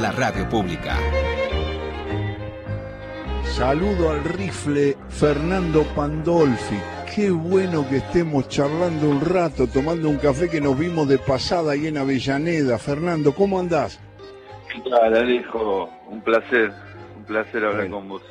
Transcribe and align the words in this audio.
por 0.00 0.08
la 0.08 0.12
radio 0.12 0.48
pública. 0.48 0.96
Saludo 3.44 4.10
al 4.10 4.24
rifle 4.24 4.96
Fernando 5.08 5.82
Pandolfi. 5.94 6.78
Qué 7.14 7.30
bueno 7.30 7.86
que 7.88 7.98
estemos 7.98 8.48
charlando 8.48 9.08
un 9.10 9.20
rato, 9.20 9.66
tomando 9.66 10.08
un 10.08 10.16
café 10.16 10.48
que 10.48 10.60
nos 10.60 10.78
vimos 10.78 11.08
de 11.08 11.18
pasada 11.18 11.72
ahí 11.72 11.88
en 11.88 11.98
Avellaneda. 11.98 12.78
Fernando, 12.78 13.34
¿cómo 13.34 13.58
andás? 13.58 14.00
¿Qué 14.72 14.88
tal, 14.88 15.14
Alejo? 15.16 15.90
Un 16.08 16.22
placer, 16.22 16.72
un 17.16 17.24
placer 17.24 17.64
hablar 17.64 17.80
Bueno. 17.82 17.96
con 17.96 18.08
vos. 18.08 18.22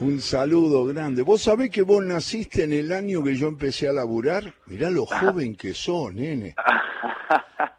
Un 0.00 0.20
saludo 0.20 0.84
grande. 0.86 1.22
¿Vos 1.22 1.42
sabés 1.42 1.70
que 1.70 1.82
vos 1.82 2.04
naciste 2.04 2.64
en 2.64 2.72
el 2.72 2.92
año 2.92 3.22
que 3.22 3.34
yo 3.36 3.48
empecé 3.48 3.88
a 3.88 3.92
laburar? 3.92 4.52
Mirá 4.66 4.90
lo 4.90 5.06
joven 5.06 5.54
que 5.56 5.72
sos, 5.72 6.12
nene. 6.12 6.54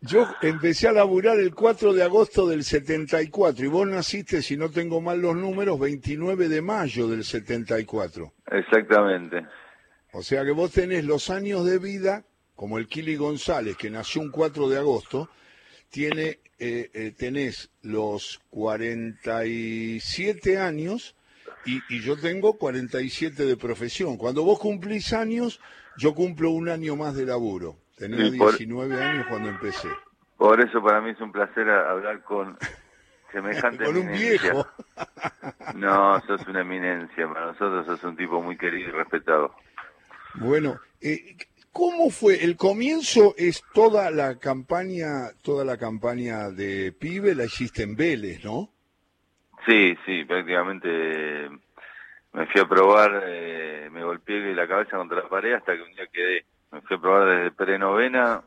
Yo 0.00 0.28
empecé 0.42 0.86
a 0.86 0.92
laburar 0.92 1.40
el 1.40 1.54
4 1.54 1.92
de 1.92 2.04
agosto 2.04 2.46
del 2.46 2.62
74 2.62 3.64
y 3.64 3.68
vos 3.68 3.86
naciste, 3.86 4.42
si 4.42 4.56
no 4.56 4.70
tengo 4.70 5.00
mal 5.00 5.20
los 5.20 5.34
números, 5.34 5.80
29 5.80 6.48
de 6.48 6.62
mayo 6.62 7.08
del 7.08 7.24
74. 7.24 8.32
Exactamente. 8.52 9.44
O 10.12 10.22
sea 10.22 10.44
que 10.44 10.52
vos 10.52 10.70
tenés 10.70 11.04
los 11.04 11.30
años 11.30 11.64
de 11.64 11.78
vida, 11.78 12.24
como 12.54 12.78
el 12.78 12.86
Kili 12.86 13.16
González, 13.16 13.76
que 13.76 13.90
nació 13.90 14.22
un 14.22 14.30
4 14.30 14.68
de 14.68 14.78
agosto, 14.78 15.30
tiene, 15.90 16.38
eh, 16.60 16.90
eh, 16.94 17.12
tenés 17.16 17.70
los 17.82 18.40
47 18.50 20.58
años 20.58 21.16
y, 21.66 21.80
y 21.88 22.02
yo 22.02 22.16
tengo 22.16 22.56
47 22.56 23.44
de 23.44 23.56
profesión. 23.56 24.16
Cuando 24.16 24.44
vos 24.44 24.60
cumplís 24.60 25.12
años, 25.12 25.58
yo 25.96 26.14
cumplo 26.14 26.52
un 26.52 26.68
año 26.68 26.94
más 26.94 27.16
de 27.16 27.26
laburo. 27.26 27.78
Tenía 27.98 28.38
por- 28.38 28.56
19 28.56 29.02
años 29.02 29.26
cuando 29.28 29.48
empecé. 29.50 29.88
Por 30.36 30.60
eso 30.60 30.82
para 30.82 31.00
mí 31.00 31.10
es 31.10 31.20
un 31.20 31.32
placer 31.32 31.68
hablar 31.68 32.22
con 32.22 32.56
semejante 33.32 33.84
Con 33.84 33.96
un 33.96 34.08
eminencia. 34.08 34.52
viejo. 34.52 34.68
No, 35.74 36.20
sos 36.26 36.46
una 36.46 36.60
eminencia. 36.60 37.26
Para 37.28 37.46
nosotros 37.46 37.86
sos 37.86 38.02
un 38.04 38.16
tipo 38.16 38.40
muy 38.42 38.56
querido 38.56 38.88
y 38.88 38.92
respetado. 38.92 39.52
Bueno, 40.34 40.78
eh, 41.00 41.36
¿cómo 41.72 42.10
fue? 42.10 42.44
El 42.44 42.56
comienzo 42.56 43.34
es 43.36 43.62
toda 43.74 44.10
la 44.12 44.38
campaña, 44.38 45.30
toda 45.42 45.64
la 45.64 45.76
campaña 45.76 46.50
de 46.50 46.92
pibe 46.92 47.34
la 47.34 47.44
hiciste 47.44 47.82
en 47.82 47.96
Vélez, 47.96 48.44
¿no? 48.44 48.70
Sí, 49.66 49.96
sí, 50.06 50.24
prácticamente 50.24 51.50
me 52.32 52.46
fui 52.46 52.60
a 52.60 52.68
probar, 52.68 53.22
eh, 53.26 53.88
me 53.90 54.04
golpeé 54.04 54.54
la 54.54 54.68
cabeza 54.68 54.96
contra 54.96 55.20
la 55.22 55.28
pared 55.28 55.54
hasta 55.54 55.74
que 55.74 55.82
un 55.82 55.92
día 55.94 56.06
quedé. 56.12 56.44
Me 56.70 56.80
fui 56.82 56.96
a 56.96 57.00
probar 57.00 57.28
desde 57.28 57.50
prenovena 57.52 58.42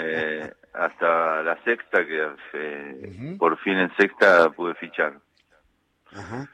eh, 0.00 0.52
hasta 0.74 1.42
la 1.42 1.62
sexta, 1.64 2.04
que 2.06 2.28
eh, 2.54 3.36
por 3.38 3.56
fin 3.58 3.74
en 3.78 3.94
sexta 3.96 4.50
pude 4.50 4.74
fichar. 4.74 5.20
Ajá. 6.12 6.48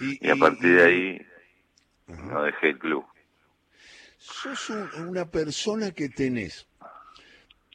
Y 0.00 0.28
a 0.30 0.36
partir 0.36 0.76
de 0.76 0.84
ahí 0.84 1.26
no 2.06 2.42
dejé 2.42 2.70
el 2.70 2.78
club. 2.78 3.04
Sos 4.18 4.70
un- 4.70 5.08
una 5.08 5.24
persona 5.30 5.90
que 5.92 6.08
tenés, 6.08 6.68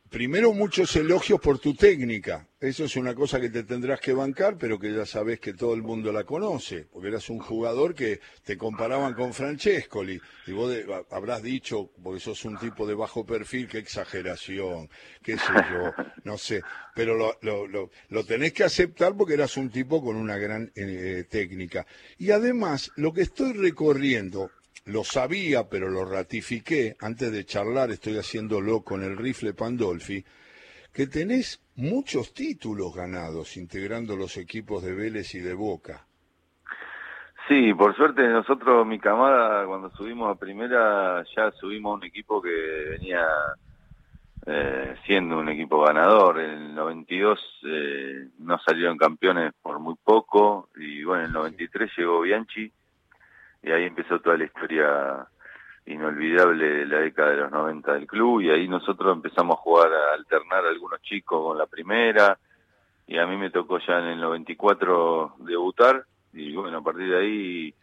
primero 0.10 0.54
muchos 0.54 0.96
elogios 0.96 1.40
por 1.40 1.60
tu 1.60 1.76
técnica. 1.76 2.48
Eso 2.60 2.86
es 2.86 2.96
una 2.96 3.14
cosa 3.14 3.40
que 3.40 3.50
te 3.50 3.64
tendrás 3.64 4.00
que 4.00 4.14
bancar, 4.14 4.58
pero 4.58 4.80
que 4.80 4.92
ya 4.92 5.06
sabés 5.06 5.40
que 5.40 5.54
todo 5.54 5.76
el 5.76 5.84
mundo 5.84 6.12
la 6.12 6.24
conoce, 6.24 6.88
porque 6.92 7.10
eras 7.10 7.30
un 7.30 7.38
jugador 7.38 7.94
que 7.94 8.20
te 8.44 8.58
comparaban 8.58 9.14
con 9.14 9.32
Francescoli. 9.32 10.20
Y 10.48 10.52
vos 10.54 10.76
habrás 11.12 11.44
dicho, 11.44 11.92
porque 12.02 12.20
sos 12.20 12.46
un 12.46 12.58
tipo 12.58 12.88
de 12.88 12.96
bajo 12.96 13.26
perfil, 13.26 13.68
qué 13.68 13.78
exageración, 13.78 14.90
qué 15.22 15.38
sé 15.38 15.54
yo, 15.72 15.94
no 16.24 16.38
sé. 16.40 16.64
Pero 16.96 17.16
lo, 17.16 17.38
lo, 17.42 17.68
lo, 17.68 17.92
lo 18.10 18.26
tenés 18.26 18.54
que 18.54 18.64
aceptar 18.64 19.16
porque 19.16 19.36
eras 19.36 19.56
un 19.56 19.70
tipo 19.70 20.04
con 20.04 20.16
una 20.16 20.38
gran 20.38 20.72
eh, 20.76 21.26
técnica. 21.30 21.86
Y 22.18 22.32
además, 22.32 22.92
lo 22.96 23.14
que 23.14 23.22
estoy 23.22 23.54
recorriendo, 23.54 24.50
lo 24.88 25.04
sabía, 25.04 25.70
pero 25.70 25.90
lo 25.90 26.06
ratifiqué, 26.06 26.96
antes 27.02 27.32
de 27.32 27.46
charlar 27.46 27.92
estoy 27.92 28.18
haciéndolo 28.18 28.82
con 28.82 29.04
el 29.04 29.18
rifle 29.18 29.54
Pandolfi, 29.54 30.24
que 30.94 31.08
tenés 31.08 31.62
muchos 31.76 32.34
títulos 32.34 32.96
ganados 32.96 33.58
integrando 33.58 34.16
los 34.16 34.38
equipos 34.38 34.84
de 34.84 34.94
Vélez 34.96 35.36
y 35.36 35.40
de 35.40 35.54
Boca. 35.54 36.06
Sí, 37.48 37.74
por 37.74 37.96
suerte 37.96 38.28
nosotros, 38.28 38.86
mi 38.86 39.00
camada, 39.00 39.66
cuando 39.66 39.90
subimos 39.92 40.36
a 40.36 40.40
primera, 40.40 41.24
ya 41.36 41.52
subimos 41.52 41.92
a 41.92 41.96
un 41.96 42.04
equipo 42.04 42.42
que 42.42 42.50
venía 42.50 43.26
eh, 44.46 44.96
siendo 45.06 45.40
un 45.40 45.50
equipo 45.50 45.82
ganador. 45.82 46.40
En 46.40 46.50
el 46.50 46.76
92 46.76 47.40
eh, 47.64 48.28
no 48.40 48.58
salieron 48.60 48.98
campeones 48.98 49.54
por 49.62 49.80
muy 49.80 49.96
poco 50.04 50.70
y 50.76 51.04
bueno, 51.04 51.24
en 51.24 51.28
el 51.28 51.34
93 51.34 51.92
llegó 51.98 52.22
Bianchi 52.22 52.72
y 53.68 53.72
ahí 53.72 53.84
empezó 53.84 54.20
toda 54.20 54.38
la 54.38 54.46
historia 54.46 55.28
inolvidable 55.86 56.66
de 56.66 56.86
la 56.86 57.00
década 57.00 57.32
de 57.32 57.38
los 57.38 57.52
90 57.52 57.94
del 57.94 58.08
club 58.08 58.42
y 58.42 58.50
ahí 58.50 58.68
nosotros 58.68 59.14
empezamos 59.14 59.58
a 59.58 59.62
jugar 59.62 59.92
a 59.94 60.14
alternar 60.14 60.66
algunos 60.66 61.02
chicos 61.02 61.42
con 61.44 61.58
la 61.58 61.66
primera 61.66 62.38
y 63.08 63.18
a 63.18 63.26
mí 63.26 63.36
me 63.36 63.50
tocó 63.50 63.80
ya 63.80 64.00
en 64.00 64.06
el 64.06 64.22
94 64.22 65.36
debutar 65.40 66.06
y 66.32 66.56
bueno, 66.56 66.78
a 66.78 66.82
partir 66.82 67.10
de 67.10 67.18
ahí 67.18 67.74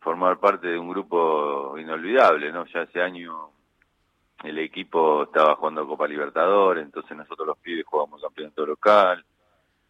formar 0.00 0.38
parte 0.38 0.68
de 0.68 0.78
un 0.78 0.88
grupo 0.88 1.76
inolvidable, 1.78 2.50
¿no? 2.52 2.64
Ya 2.66 2.82
ese 2.82 3.02
año 3.02 3.50
el 4.42 4.58
equipo 4.58 5.24
estaba 5.24 5.56
jugando 5.56 5.86
Copa 5.86 6.06
Libertadores, 6.06 6.84
entonces 6.84 7.16
nosotros 7.16 7.46
los 7.46 7.58
pibes 7.58 7.84
jugamos 7.86 8.22
campeonato 8.22 8.64
local 8.64 9.22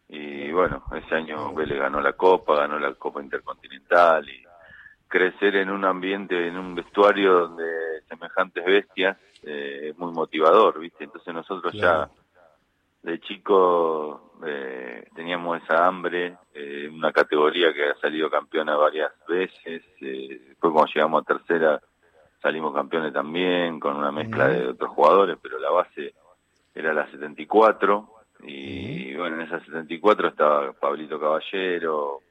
y 0.09 0.51
bueno, 0.51 0.83
ese 0.93 1.15
año 1.15 1.53
Vélez 1.53 1.79
ganó 1.79 2.01
la 2.01 2.13
Copa, 2.13 2.55
ganó 2.55 2.79
la 2.79 2.93
Copa 2.95 3.21
Intercontinental 3.21 4.27
y 4.27 4.46
crecer 5.07 5.55
en 5.55 5.69
un 5.69 5.85
ambiente, 5.85 6.47
en 6.47 6.57
un 6.57 6.75
vestuario 6.75 7.47
donde 7.47 7.65
semejantes 8.07 8.65
bestias 8.65 9.17
eh, 9.43 9.89
es 9.89 9.97
muy 9.97 10.11
motivador, 10.13 10.79
¿viste? 10.79 11.03
Entonces 11.05 11.33
nosotros 11.33 11.71
Claro. 11.73 12.09
ya 12.09 12.21
de 13.11 13.19
chico 13.21 14.33
eh, 14.45 15.07
teníamos 15.15 15.63
esa 15.63 15.87
hambre, 15.87 16.35
eh, 16.53 16.89
una 16.91 17.11
categoría 17.11 17.73
que 17.73 17.89
ha 17.89 17.95
salido 18.01 18.29
campeona 18.29 18.75
varias 18.75 19.11
veces, 19.27 19.83
eh, 20.01 20.41
después 20.49 20.73
cuando 20.73 20.91
llegamos 20.93 21.21
a 21.21 21.25
tercera 21.25 21.81
salimos 22.41 22.73
campeones 22.73 23.13
también, 23.13 23.79
con 23.79 23.95
una 23.95 24.11
mezcla 24.11 24.47
de 24.49 24.67
otros 24.67 24.91
jugadores, 24.91 25.37
pero 25.41 25.57
la 25.57 25.71
base 25.71 26.13
era 26.75 26.93
la 26.93 27.09
74, 27.09 28.09
y 28.43 29.15
bueno, 29.15 29.37
en 29.37 29.41
esa 29.47 29.59
74 29.63 30.27
estaba 30.27 30.73
Pablito 30.73 31.19
Caballero, 31.19 32.21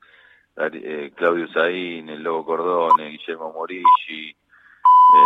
eh, 0.57 1.13
Claudio 1.15 1.49
Saín, 1.49 2.09
el 2.09 2.23
Lobo 2.23 2.45
Cordone, 2.45 3.11
Guillermo 3.11 3.53
Morigi, 3.53 4.37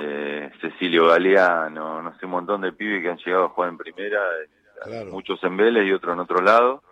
eh, 0.04 0.50
Cecilio 0.60 1.06
Galeano, 1.06 2.02
no 2.02 2.16
sé, 2.18 2.26
un 2.26 2.32
montón 2.32 2.60
de 2.62 2.72
pibes 2.72 3.02
que 3.02 3.10
han 3.10 3.18
llegado 3.18 3.44
a 3.46 3.48
jugar 3.50 3.70
en 3.70 3.78
primera, 3.78 4.18
eh, 4.42 4.48
Claro. 4.82 5.10
muchos 5.10 5.42
en 5.44 5.56
Vélez 5.56 5.86
y 5.86 5.92
otros 5.92 6.14
en 6.14 6.20
otro 6.20 6.40
lado. 6.40 6.82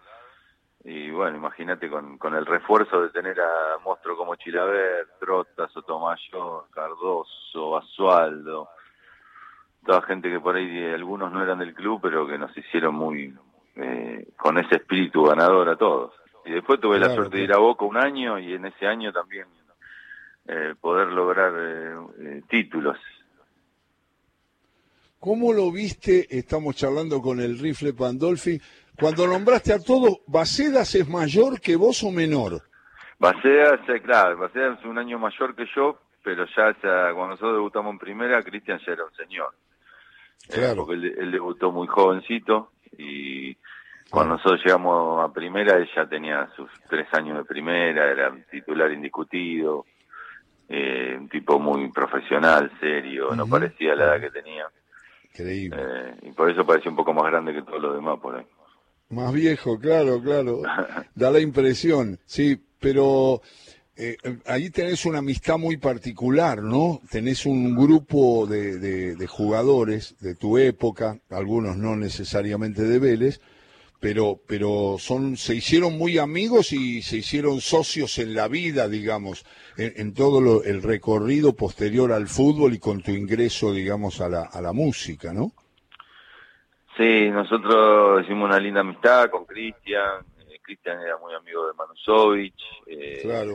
Y 0.85 1.11
bueno, 1.11 1.37
imagínate 1.37 1.91
con, 1.91 2.19
con 2.19 2.35
el 2.35 2.47
refuerzo 2.47 3.03
de 3.03 3.11
tener 3.11 3.41
a 3.41 3.79
monstruos 3.85 4.17
como 4.17 4.37
Chilaver, 4.37 5.07
Trota, 5.19 5.69
Sotomayor, 5.69 6.67
Cardoso, 6.71 7.71
Basualdo, 7.71 8.69
toda 9.85 10.03
gente 10.03 10.31
que 10.31 10.39
por 10.41 10.55
ahí 10.57 10.85
algunos 10.93 11.33
no 11.33 11.43
eran 11.43 11.59
del 11.59 11.75
club, 11.75 12.01
pero 12.03 12.27
que 12.27 12.39
nos 12.39 12.57
hicieron 12.57 12.95
muy 12.95 13.35
eh, 13.77 14.29
con 14.37 14.59
ese 14.59 14.77
espíritu 14.77 15.25
ganador 15.25 15.69
a 15.69 15.77
todos. 15.77 16.13
Y 16.49 16.53
después 16.53 16.81
tuve 16.81 16.99
la 16.99 17.07
Claro, 17.09 17.23
suerte 17.23 17.37
de 17.37 17.45
ir 17.45 17.53
a 17.53 17.59
Boca 17.59 17.85
un 17.85 17.97
año 17.99 18.39
y 18.39 18.55
en 18.55 18.65
ese 18.65 18.87
año 18.87 19.13
también 19.13 19.47
eh, 20.47 20.75
poder 20.81 21.09
lograr 21.09 21.53
eh, 21.59 21.95
eh, 22.21 22.43
títulos. 22.49 22.97
¿Cómo 25.21 25.53
lo 25.53 25.71
viste? 25.71 26.27
Estamos 26.31 26.77
charlando 26.77 27.21
con 27.21 27.41
el 27.41 27.59
rifle 27.59 27.93
Pandolfi. 27.93 28.61
Cuando 28.99 29.27
nombraste 29.27 29.73
a 29.73 29.79
todos, 29.79 30.19
¿Bacedas 30.27 30.95
es 30.95 31.09
mayor 31.09 31.61
que 31.61 31.77
vos 31.77 32.03
o 32.03 32.11
menor? 32.11 32.63
Bacedas, 33.19 33.81
eh, 33.89 34.01
claro, 34.01 34.39
Bacedas 34.39 34.79
es 34.79 34.85
un 34.87 34.97
año 34.99 35.19
mayor 35.19 35.55
que 35.55 35.67
yo, 35.75 36.01
pero 36.23 36.47
ya, 36.57 36.71
ya 36.83 37.13
cuando 37.13 37.29
nosotros 37.31 37.55
debutamos 37.55 37.93
en 37.93 37.99
primera, 37.99 38.43
Cristian 38.43 38.81
ya 38.87 38.93
era 38.93 39.05
un 39.05 39.15
señor. 39.15 39.53
Eh, 40.49 40.53
Claro. 40.55 40.87
porque 40.87 40.95
él, 40.95 41.15
él 41.19 41.31
debutó 41.33 41.73
muy 41.73 41.87
jovencito 41.89 42.73
y 42.97 43.57
cuando 44.11 44.35
nosotros 44.37 44.61
llegamos 44.65 45.23
a 45.25 45.33
primera, 45.33 45.77
él 45.77 45.89
ya 45.95 46.07
tenía 46.07 46.49
sus 46.57 46.71
tres 46.89 47.07
años 47.13 47.37
de 47.39 47.45
primera, 47.45 48.11
era 48.11 48.31
un 48.31 48.43
titular 48.51 48.91
indiscutido, 48.93 49.85
eh, 50.69 51.17
un 51.19 51.29
tipo 51.29 51.59
muy 51.59 51.91
profesional, 51.93 52.71
serio, 52.81 53.35
no 53.35 53.47
parecía 53.47 53.95
la 53.95 54.05
edad 54.17 54.21
que 54.21 54.31
tenía. 54.31 54.67
Increíble. 55.33 55.77
Eh, 55.81 56.15
y 56.23 56.33
por 56.33 56.51
eso 56.51 56.65
parecía 56.67 56.91
un 56.91 56.97
poco 56.97 57.13
más 57.15 57.25
grande 57.31 57.53
que 57.53 57.63
todos 57.63 57.81
los 57.83 57.95
demás 57.95 58.19
por 58.21 58.37
ahí. 58.37 58.47
Más 59.11 59.33
viejo, 59.33 59.79
claro, 59.79 60.21
claro. 60.23 60.61
Da 61.15 61.31
la 61.31 61.41
impresión, 61.41 62.19
sí, 62.27 62.61
pero 62.79 63.41
eh, 63.97 64.17
ahí 64.47 64.71
tenés 64.71 65.05
una 65.07 65.19
amistad 65.19 65.57
muy 65.59 65.77
particular, 65.79 66.63
¿no? 66.63 67.01
Tenés 67.11 67.47
un 67.47 67.75
grupo 67.75 68.47
de, 68.47 68.79
de- 68.79 69.17
de 69.17 69.27
jugadores 69.27 70.17
de 70.21 70.35
tu 70.35 70.59
época, 70.59 71.19
algunos 71.31 71.77
no 71.77 71.97
necesariamente 71.97 72.83
de 72.83 72.99
Vélez, 72.99 73.41
pero, 74.01 74.39
pero 74.47 74.97
son, 74.99 75.37
se 75.37 75.57
hicieron 75.57 75.99
muy 75.99 76.19
amigos 76.19 76.73
y 76.73 77.03
se 77.03 77.19
hicieron 77.19 77.61
socios 77.61 78.19
en 78.19 78.35
la 78.35 78.47
vida, 78.49 78.89
digamos, 78.89 79.45
en, 79.77 80.15
todo 80.15 80.41
lo, 80.41 80.63
el 80.63 80.83
recorrido 80.83 81.55
posterior 81.55 82.13
al 82.13 82.29
fútbol 82.29 82.75
y 82.75 82.79
con 82.79 83.03
tu 83.03 83.11
ingreso, 83.11 83.73
digamos, 83.73 84.21
a 84.21 84.29
la, 84.29 84.43
a 84.45 84.61
la 84.61 84.73
música, 84.73 85.33
¿no? 85.33 85.53
Sí, 86.97 87.31
nosotros 87.31 88.25
hicimos 88.25 88.49
una 88.49 88.59
linda 88.59 88.81
amistad 88.81 89.31
con 89.31 89.45
Cristian. 89.45 90.25
Eh, 90.49 90.59
Cristian 90.63 91.01
era 91.01 91.17
muy 91.19 91.35
amigo 91.35 91.67
de 91.67 91.75
Manusovich. 91.75 92.61
Eh, 92.87 93.21
claro. 93.23 93.55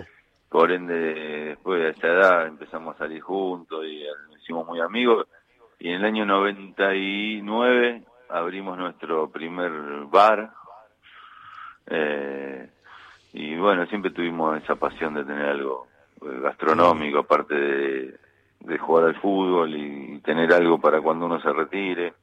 Por 0.50 0.72
ende, 0.72 0.94
después 0.94 1.82
de 1.82 1.90
esa 1.90 2.08
edad 2.08 2.48
empezamos 2.48 2.96
a 2.96 3.00
salir 3.00 3.22
juntos 3.22 3.86
y 3.86 4.06
nos 4.30 4.42
hicimos 4.42 4.66
muy 4.66 4.80
amigos. 4.80 5.28
Y 5.80 5.90
en 5.90 5.96
el 5.96 6.06
año 6.06 6.26
99 6.26 8.04
abrimos 8.34 8.78
nuestro 8.78 9.30
primer 9.30 9.72
bar. 10.08 10.52
Eh, 11.86 12.68
y 13.34 13.56
bueno, 13.56 13.86
siempre 13.88 14.12
tuvimos 14.12 14.62
esa 14.62 14.76
pasión 14.76 15.14
de 15.14 15.24
tener 15.24 15.46
algo 15.46 15.88
eh, 16.22 16.40
gastronómico, 16.42 17.20
aparte 17.20 17.54
de, 17.54 18.20
de 18.62 18.78
jugar 18.80 19.06
al 19.06 19.22
fútbol 19.22 19.76
y 19.76 20.20
tener 20.20 20.52
algo 20.52 20.80
para 20.80 21.02
cuando 21.02 21.28
uno 21.28 21.40
se 21.42 21.54
retire. 21.54 22.14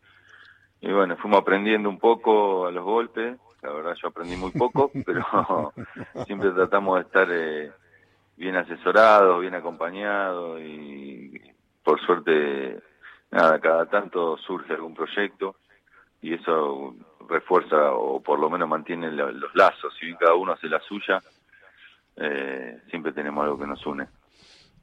Y 0.81 0.91
bueno, 0.91 1.17
fuimos 1.17 1.41
aprendiendo 1.41 1.89
un 1.89 1.99
poco 1.99 2.67
a 2.67 2.73
los 2.73 2.85
golpes. 2.85 3.39
La 3.63 3.71
verdad 3.73 3.95
yo 4.01 4.09
aprendí 4.09 4.37
muy 4.37 4.51
poco, 4.51 4.91
pero 5.07 5.73
siempre 6.27 6.51
tratamos 6.51 6.97
de 6.97 7.03
estar 7.03 7.29
eh, 7.31 7.71
bien 8.37 8.57
asesorados, 8.57 9.41
bien 9.41 9.55
acompañados 9.55 10.61
y 10.61 11.41
por 11.85 12.01
suerte, 12.01 12.79
nada, 13.31 13.59
cada 13.61 13.87
tanto 13.87 14.37
surge 14.39 14.73
algún 14.73 14.95
proyecto 14.95 15.57
y 16.23 16.35
eso 16.35 16.95
refuerza 17.29 17.93
o 17.93 18.21
por 18.21 18.39
lo 18.39 18.51
menos 18.51 18.69
mantiene 18.69 19.11
los 19.11 19.55
lazos. 19.55 19.95
Si 19.99 20.07
bien 20.07 20.19
cada 20.19 20.35
uno 20.35 20.53
hace 20.53 20.69
la 20.69 20.81
suya, 20.81 21.23
eh, 22.17 22.79
siempre 22.91 23.13
tenemos 23.13 23.45
algo 23.45 23.59
que 23.59 23.67
nos 23.67 23.85
une. 23.87 24.07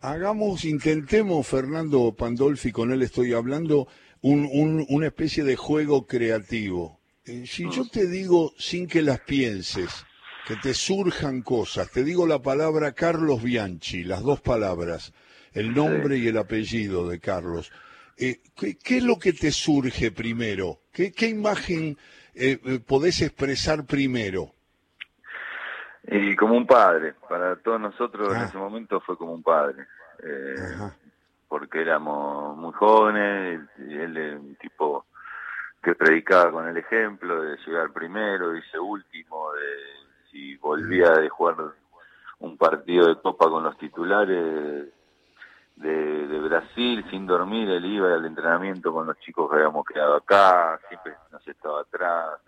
Hagamos, 0.02 0.64
intentemos, 0.66 1.48
Fernando 1.48 2.14
Pandolfi, 2.16 2.72
con 2.72 2.92
él 2.92 3.02
estoy 3.02 3.34
hablando, 3.34 3.88
un, 4.22 4.86
una 4.90 5.08
especie 5.08 5.44
de 5.44 5.56
juego 5.56 6.06
creativo. 6.06 7.00
Eh, 7.26 7.46
si 7.46 7.70
yo 7.70 7.88
te 7.90 8.08
digo 8.08 8.54
sin 8.58 8.88
que 8.88 9.02
las 9.02 9.20
pienses, 9.22 10.06
que 10.48 10.56
te 10.56 10.74
surjan 10.74 11.42
cosas, 11.42 11.92
te 11.92 12.04
digo 12.04 12.26
la 12.26 12.42
palabra 12.42 12.94
Carlos 12.94 13.44
Bianchi, 13.44 14.04
las 14.04 14.22
dos 14.22 14.40
palabras, 14.40 15.14
el 15.54 15.74
nombre 15.74 16.18
y 16.18 16.28
el 16.28 16.38
apellido 16.38 17.10
de 17.10 17.20
Carlos. 17.20 17.72
Eh, 18.18 18.42
¿qué, 18.56 18.98
es 18.98 19.04
lo 19.04 19.18
que 19.20 19.34
te 19.34 19.52
surge 19.52 20.12
primero? 20.12 20.80
¿Qué, 20.92 21.12
qué 21.12 21.28
imagen 21.28 21.98
eh, 22.34 22.60
eh 22.64 22.80
podés 22.80 23.22
expresar 23.22 23.86
primero? 23.86 24.52
Y 26.08 26.36
como 26.36 26.56
un 26.56 26.66
padre, 26.66 27.14
para 27.30 27.58
todos 27.58 27.80
nosotros 27.80 28.34
en 28.34 28.42
ah. 28.42 28.46
ese 28.46 28.58
momento 28.58 29.00
fue 29.02 29.18
como 29.18 29.34
un 29.34 29.44
padre. 29.44 29.86
Eh, 30.24 30.56
porque 31.48 31.82
éramos 31.82 32.58
muy 32.58 32.74
jóvenes, 32.74 33.62
y 33.78 33.94
él 33.94 34.18
es 34.18 34.40
un 34.40 34.56
tipo 34.56 35.06
que 35.82 35.96
predicaba 35.96 36.52
con 36.52 36.68
el 36.68 36.78
ejemplo 36.78 37.42
de 37.42 37.58
llegar 37.66 37.92
primero, 37.94 38.52
dice 38.52 38.80
último, 38.80 39.52
de 39.54 40.32
si 40.32 40.56
volvía 40.58 41.12
de 41.12 41.30
jugar 41.30 41.56
un 42.40 42.58
partido 42.58 43.08
de 43.08 43.22
copa 43.22 43.50
con 43.50 43.64
los 43.64 43.78
titulares 43.78 44.88
de, 45.78 46.28
de 46.28 46.40
Brasil 46.40 47.06
sin 47.10 47.26
dormir, 47.26 47.70
él 47.70 47.86
iba 47.86 48.14
al 48.14 48.26
entrenamiento 48.26 48.92
con 48.92 49.08
los 49.08 49.18
chicos 49.20 49.50
que 49.50 49.58
habíamos 49.58 49.86
quedado 49.86 50.16
acá, 50.16 50.80
siempre 50.90 51.14
nos 51.32 51.48
estaba 51.48 51.82
atrás, 51.82 52.40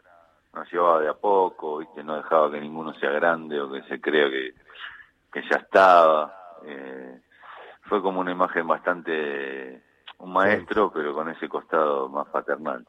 nos 0.54 0.72
llevaba 0.72 1.02
de 1.02 1.10
a 1.10 1.14
poco, 1.14 1.78
viste, 1.78 2.04
no 2.04 2.16
dejaba 2.16 2.52
que 2.52 2.60
ninguno 2.60 2.94
sea 2.96 3.12
grande 3.12 3.60
o 3.62 3.72
que 3.72 3.84
se 3.84 4.02
crea 4.02 4.30
que, 4.30 4.54
que 5.32 5.42
ya 5.50 5.58
estaba. 5.58 6.36
Eh, 6.66 7.20
fue 7.84 8.02
como 8.02 8.20
una 8.20 8.32
imagen 8.32 8.68
bastante 8.68 9.84
un 10.18 10.34
maestro, 10.34 10.92
pero 10.92 11.14
con 11.14 11.30
ese 11.30 11.48
costado 11.48 12.10
más 12.10 12.28
paternal. 12.28 12.86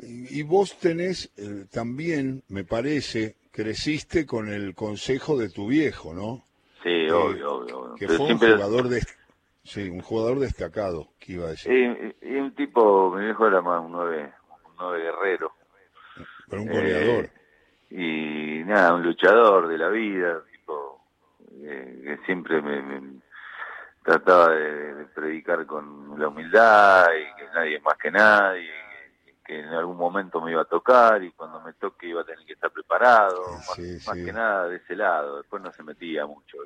Y 0.00 0.42
vos 0.42 0.78
tenés 0.78 1.30
eh, 1.36 1.66
también, 1.70 2.42
me 2.48 2.64
parece, 2.64 3.36
creciste 3.50 4.26
con 4.26 4.48
el 4.48 4.74
consejo 4.74 5.36
de 5.36 5.48
tu 5.48 5.68
viejo, 5.68 6.14
¿no? 6.14 6.44
Sí, 6.82 6.88
eh, 6.88 7.12
obvio, 7.12 7.54
obvio. 7.54 7.94
Que 7.96 8.08
fue 8.08 8.32
un 8.32 8.38
jugador 8.38 8.88
de, 8.88 9.02
sí, 9.64 9.88
un 9.88 10.00
jugador 10.00 10.38
destacado, 10.38 11.08
que 11.18 11.32
iba 11.34 11.46
a 11.46 11.50
decir. 11.50 11.72
Y, 12.22 12.36
un 12.36 12.54
tipo, 12.54 13.10
mi 13.14 13.24
viejo 13.24 13.46
era 13.46 13.60
más 13.60 13.84
un 13.84 13.92
nueve, 13.92 14.32
un 14.66 14.72
nueve 14.78 15.02
guerrero. 15.02 15.52
Pero 16.48 16.62
un 16.62 16.68
goleador. 16.68 17.24
Eh, 17.90 18.60
y 18.60 18.64
nada, 18.64 18.94
un 18.94 19.02
luchador 19.02 19.68
de 19.68 19.78
la 19.78 19.88
vida, 19.88 20.42
tipo 20.50 20.98
que 21.60 22.18
siempre 22.26 22.60
me 22.62 23.20
trataba 24.04 24.50
de, 24.50 25.06
predicar 25.14 25.66
con 25.66 26.18
la 26.18 26.28
humildad 26.28 27.06
y 27.12 27.36
que 27.38 27.46
nadie 27.54 27.80
más 27.80 27.96
que 27.98 28.10
nadie, 28.10 28.70
que 29.44 29.60
en 29.60 29.68
algún 29.68 29.96
momento 29.96 30.40
me 30.40 30.52
iba 30.52 30.62
a 30.62 30.66
tocar 30.66 31.22
y 31.22 31.32
cuando 31.32 31.60
me 31.60 31.72
toque 31.74 32.08
iba 32.08 32.22
a 32.22 32.24
tener 32.24 32.44
que 32.46 32.52
estar 32.52 32.70
preparado, 32.70 33.42
más, 33.56 34.16
que 34.16 34.32
nada 34.32 34.68
de 34.68 34.76
ese 34.76 34.96
lado, 34.96 35.38
después 35.38 35.62
no 35.62 35.72
se 35.72 35.82
metía 35.82 36.26
mucho. 36.26 36.58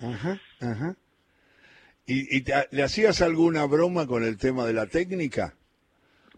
Ajá, 0.00 0.38
ajá. 0.60 0.96
¿Y, 2.06 2.38
y 2.38 2.44
le 2.70 2.82
hacías 2.82 3.22
alguna 3.22 3.64
broma 3.66 4.06
con 4.06 4.24
el 4.24 4.36
tema 4.36 4.64
de 4.64 4.72
la 4.72 4.86
técnica? 4.86 5.54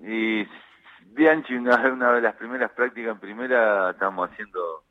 Y 0.02 0.44
Bianchi, 1.14 1.54
una, 1.54 1.76
una 1.92 2.12
de 2.12 2.20
las 2.20 2.34
primeras 2.36 2.72
prácticas 2.72 3.12
en 3.12 3.20
primera, 3.20 3.90
estábamos 3.90 4.30
haciendo 4.30 4.84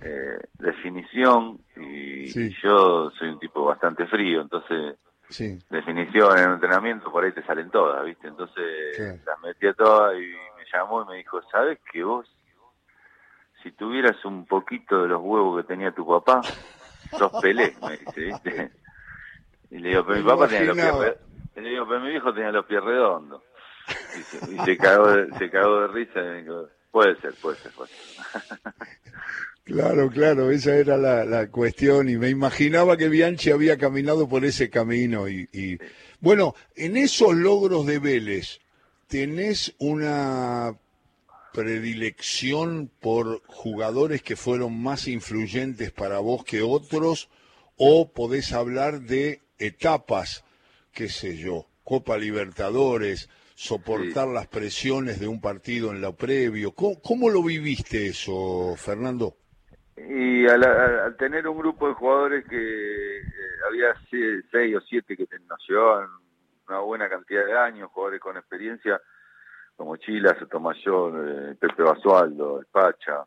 eh, 0.00 0.38
definición 0.58 1.58
y 1.76 2.50
yo 2.62 3.10
soy 3.10 3.28
un 3.28 3.38
tipo 3.38 3.64
bastante 3.64 4.06
frío, 4.06 4.42
entonces 4.42 4.96
definición 5.70 6.38
en 6.38 6.52
entrenamiento 6.52 7.10
por 7.10 7.24
ahí 7.24 7.32
te 7.32 7.42
salen 7.42 7.68
todas, 7.70 8.04
¿viste? 8.04 8.28
Entonces 8.28 8.96
las 8.98 9.40
metí 9.42 9.66
a 9.66 9.74
todas 9.74 10.14
y 10.14 10.20
me 10.20 10.64
llamó 10.72 11.02
y 11.02 11.06
me 11.06 11.16
dijo, 11.16 11.40
¿sabes 11.50 11.80
que 11.92 12.04
vos, 12.04 12.32
si 13.62 13.72
tuvieras 13.72 14.24
un 14.24 14.46
poquito 14.46 15.02
de 15.02 15.08
los 15.08 15.20
huevos 15.20 15.60
que 15.60 15.66
tenía 15.66 15.90
tu 15.90 16.06
papá, 16.06 16.42
sos 17.18 17.32
Pelé, 17.42 17.74
me 17.82 17.96
dice, 17.96 18.20
¿viste? 18.20 18.70
Y 19.70 19.78
le 19.78 19.90
digo, 19.90 20.06
pero 20.06 20.18
mi 20.18 20.24
papá 20.24 20.48
tenía 20.48 20.64
los 20.64 20.76
pies 20.76 21.16
le 21.56 21.70
digo, 21.70 21.86
pero 21.88 22.00
mi 22.00 22.10
viejo 22.10 22.34
tenía 22.34 22.52
los 22.52 22.66
pies 22.66 22.82
redondos. 22.82 23.42
Y 24.50 24.58
se, 24.64 24.76
cagó, 24.76 25.08
de, 25.10 25.38
se 25.38 25.50
cagó 25.50 25.80
de 25.82 25.88
risa 25.88 26.20
y 26.20 26.42
dijo, 26.42 26.68
puede 26.90 27.16
ser, 27.20 27.34
puede 27.34 27.56
ser, 27.58 27.72
puede 27.72 27.90
ser. 27.90 28.72
Claro, 29.64 30.08
claro, 30.10 30.52
esa 30.52 30.76
era 30.76 30.96
la, 30.96 31.50
cuestión 31.50 32.08
y 32.08 32.16
me 32.16 32.28
imaginaba 32.28 32.96
que 32.96 33.08
Bianchi 33.08 33.50
había 33.50 33.76
caminado 33.76 34.28
por 34.28 34.44
ese 34.44 34.70
camino 34.70 35.28
y, 35.28 35.48
y, 35.52 35.76
bueno, 36.20 36.54
en 36.76 36.96
esos 36.96 37.34
logros 37.34 37.84
de 37.84 37.98
Vélez, 37.98 38.60
¿tenés 39.08 39.74
una 39.80 40.72
predilección 41.52 42.92
por 43.00 43.42
jugadores 43.48 44.22
que 44.22 44.36
fueron 44.36 44.80
más 44.80 45.08
influyentes 45.08 45.90
para 45.90 46.20
vos 46.20 46.44
que 46.44 46.62
otros 46.62 47.28
o 47.76 48.12
podés 48.12 48.52
hablar 48.52 49.00
de 49.00 49.40
etapas, 49.58 50.44
qué 50.92 51.08
sé 51.08 51.36
yo, 51.36 51.66
Copa 51.84 52.16
Libertadores, 52.18 53.28
soportar 53.54 54.28
las 54.28 54.46
presiones 54.46 55.18
de 55.18 55.26
un 55.26 55.40
partido 55.40 55.90
en 55.90 56.00
lo 56.00 56.14
previo. 56.14 56.72
¿Cómo, 56.72 57.30
lo 57.30 57.42
viviste 57.42 58.08
eso, 58.08 58.74
Fernando? 58.76 59.34
Y 59.96 60.46
al, 60.46 61.16
tener 61.16 61.48
un 61.48 61.58
grupo 61.58 61.88
de 61.88 61.94
jugadores 61.94 62.46
que 62.46 63.18
eh, 63.18 63.22
había 63.66 63.94
seis, 64.10 64.76
o 64.76 64.80
siete 64.82 65.16
que 65.16 65.26
nos 65.48 65.58
llevaban 65.66 66.08
una 66.68 66.80
buena 66.80 67.08
cantidad 67.08 67.46
de 67.46 67.56
años, 67.56 67.90
jugadores 67.92 68.20
con 68.20 68.36
experiencia, 68.36 69.00
como 69.74 69.96
Chila, 69.96 70.38
Sotomayor, 70.38 71.28
eh, 71.28 71.54
Pepe 71.58 71.82
Basualdo, 71.82 72.60
Espacha. 72.60 73.24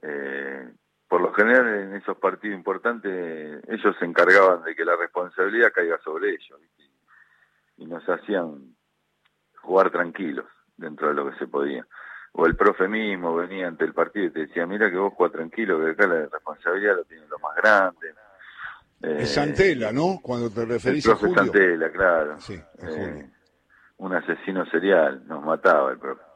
Eh, 0.00 0.72
por 1.12 1.20
lo 1.20 1.30
general 1.34 1.68
en 1.68 1.94
esos 1.94 2.16
partidos 2.16 2.56
importantes 2.56 3.62
ellos 3.68 3.94
se 3.98 4.04
encargaban 4.06 4.62
de 4.62 4.74
que 4.74 4.82
la 4.82 4.96
responsabilidad 4.96 5.70
caiga 5.70 5.98
sobre 6.02 6.30
ellos 6.30 6.58
y 7.76 7.84
nos 7.84 8.02
hacían 8.08 8.74
jugar 9.60 9.90
tranquilos 9.90 10.46
dentro 10.74 11.08
de 11.08 11.14
lo 11.14 11.30
que 11.30 11.36
se 11.38 11.46
podía 11.48 11.86
o 12.32 12.46
el 12.46 12.56
profe 12.56 12.88
mismo 12.88 13.34
venía 13.34 13.68
ante 13.68 13.84
el 13.84 13.92
partido 13.92 14.24
y 14.24 14.30
te 14.30 14.46
decía, 14.46 14.66
mira 14.66 14.90
que 14.90 14.96
vos 14.96 15.12
juegas 15.12 15.36
tranquilo, 15.36 15.84
que 15.84 15.90
acá 15.90 16.06
la 16.06 16.28
responsabilidad 16.32 16.96
lo 16.96 17.04
tienen 17.04 17.28
los 17.28 17.42
más 17.42 17.56
grandes. 17.56 18.14
es 19.02 19.34
Santela, 19.34 19.92
¿no? 19.92 20.18
Cuando 20.22 20.48
te 20.48 20.64
referís 20.64 21.04
el 21.04 21.12
profe 21.12 21.30
a 21.30 21.44
Santela, 21.44 21.92
claro. 21.92 22.40
Sí, 22.40 22.54
eh, 22.54 23.30
un 23.98 24.14
asesino 24.14 24.64
serial, 24.64 25.26
nos 25.26 25.44
mataba 25.44 25.92
el 25.92 25.98
profe. 25.98 26.31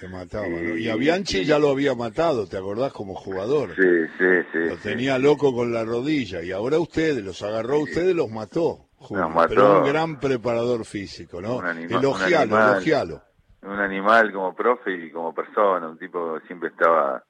Te 0.00 0.08
mataba, 0.08 0.46
y, 0.46 0.88
a 0.88 0.94
Bianchi 0.94 1.44
ya 1.44 1.58
lo 1.58 1.70
había 1.70 1.94
matado, 1.94 2.46
¿te 2.46 2.56
acordás? 2.56 2.92
Como 2.92 3.14
jugador. 3.14 3.74
Sí, 3.74 4.06
sí, 4.16 4.46
sí. 4.52 4.58
Lo 4.68 4.76
tenía 4.76 5.18
loco 5.18 5.52
con 5.52 5.72
la 5.72 5.84
rodilla, 5.84 6.42
y 6.42 6.52
ahora 6.52 6.78
ustedes, 6.78 7.24
los 7.24 7.42
agarró 7.42 7.80
ustedes, 7.80 8.14
los 8.14 8.30
mató. 8.30 8.88
Nos 9.10 9.34
mató. 9.34 9.48
Pero 9.48 9.78
un 9.80 9.86
gran 9.86 10.20
preparador 10.20 10.84
físico, 10.84 11.40
¿no? 11.40 11.60
elogialo, 11.68 12.56
elogialo. 12.56 13.22
un 13.62 13.80
animal 13.80 14.32
como 14.32 14.54
profe 14.54 14.92
y 14.92 15.10
como 15.10 15.34
persona, 15.34 15.88
un 15.88 15.98
tipo 15.98 16.38
que 16.38 16.46
siempre 16.46 16.68
estaba 16.68 17.22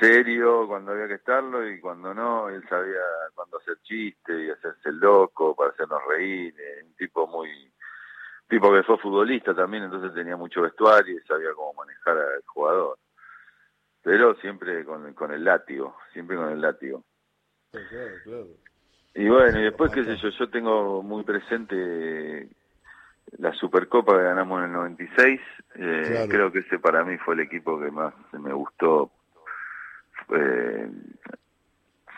serio 0.00 0.66
cuando 0.66 0.92
había 0.92 1.08
que 1.08 1.14
estarlo 1.14 1.68
y 1.68 1.80
cuando 1.80 2.12
no, 2.14 2.48
él 2.48 2.62
sabía 2.68 3.00
cuándo 3.34 3.58
hacer 3.58 3.78
chiste 3.82 4.44
y 4.44 4.50
hacerse 4.50 4.92
loco 4.92 5.54
para 5.54 5.70
hacernos 5.70 6.00
reír, 6.08 6.54
eh, 6.58 6.84
un 6.84 6.94
tipo 6.94 7.26
muy 7.26 7.48
tipo 8.48 8.72
que 8.72 8.82
fue 8.82 8.98
futbolista 8.98 9.54
también, 9.54 9.84
entonces 9.84 10.14
tenía 10.14 10.36
mucho 10.36 10.62
vestuario 10.62 11.16
y 11.16 11.26
sabía 11.26 11.52
cómo 11.54 11.74
manejar 11.74 12.16
al 12.18 12.42
jugador. 12.46 12.98
Pero 14.02 14.34
siempre 14.36 14.84
con, 14.84 15.14
con 15.14 15.32
el 15.32 15.44
látigo, 15.44 15.96
siempre 16.12 16.36
con 16.36 16.50
el 16.50 16.60
látigo. 16.60 17.04
Y 19.14 19.28
bueno, 19.28 19.60
y 19.60 19.62
después, 19.62 19.92
qué 19.92 20.04
sé 20.04 20.16
yo, 20.16 20.28
yo 20.28 20.50
tengo 20.50 21.02
muy 21.02 21.22
presente 21.24 22.48
la 23.38 23.52
Supercopa 23.54 24.16
que 24.16 24.24
ganamos 24.24 24.58
en 24.58 24.66
el 24.66 24.72
96. 24.72 25.40
Eh, 25.76 26.26
Creo 26.28 26.52
que 26.52 26.60
ese 26.60 26.78
para 26.78 27.04
mí 27.04 27.16
fue 27.18 27.34
el 27.34 27.40
equipo 27.40 27.80
que 27.80 27.90
más 27.90 28.14
me 28.32 28.52
gustó 28.52 29.10
eh, 30.30 30.88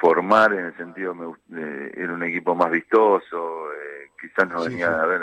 formar, 0.00 0.52
en 0.52 0.66
el 0.66 0.76
sentido, 0.76 1.14
me, 1.14 1.90
era 1.94 2.12
un 2.12 2.22
equipo 2.22 2.54
más 2.54 2.70
vistoso. 2.70 3.72
Eh, 3.72 4.10
quizás 4.20 4.48
nos 4.48 4.68
venía 4.68 5.00
a 5.00 5.06
ver 5.06 5.22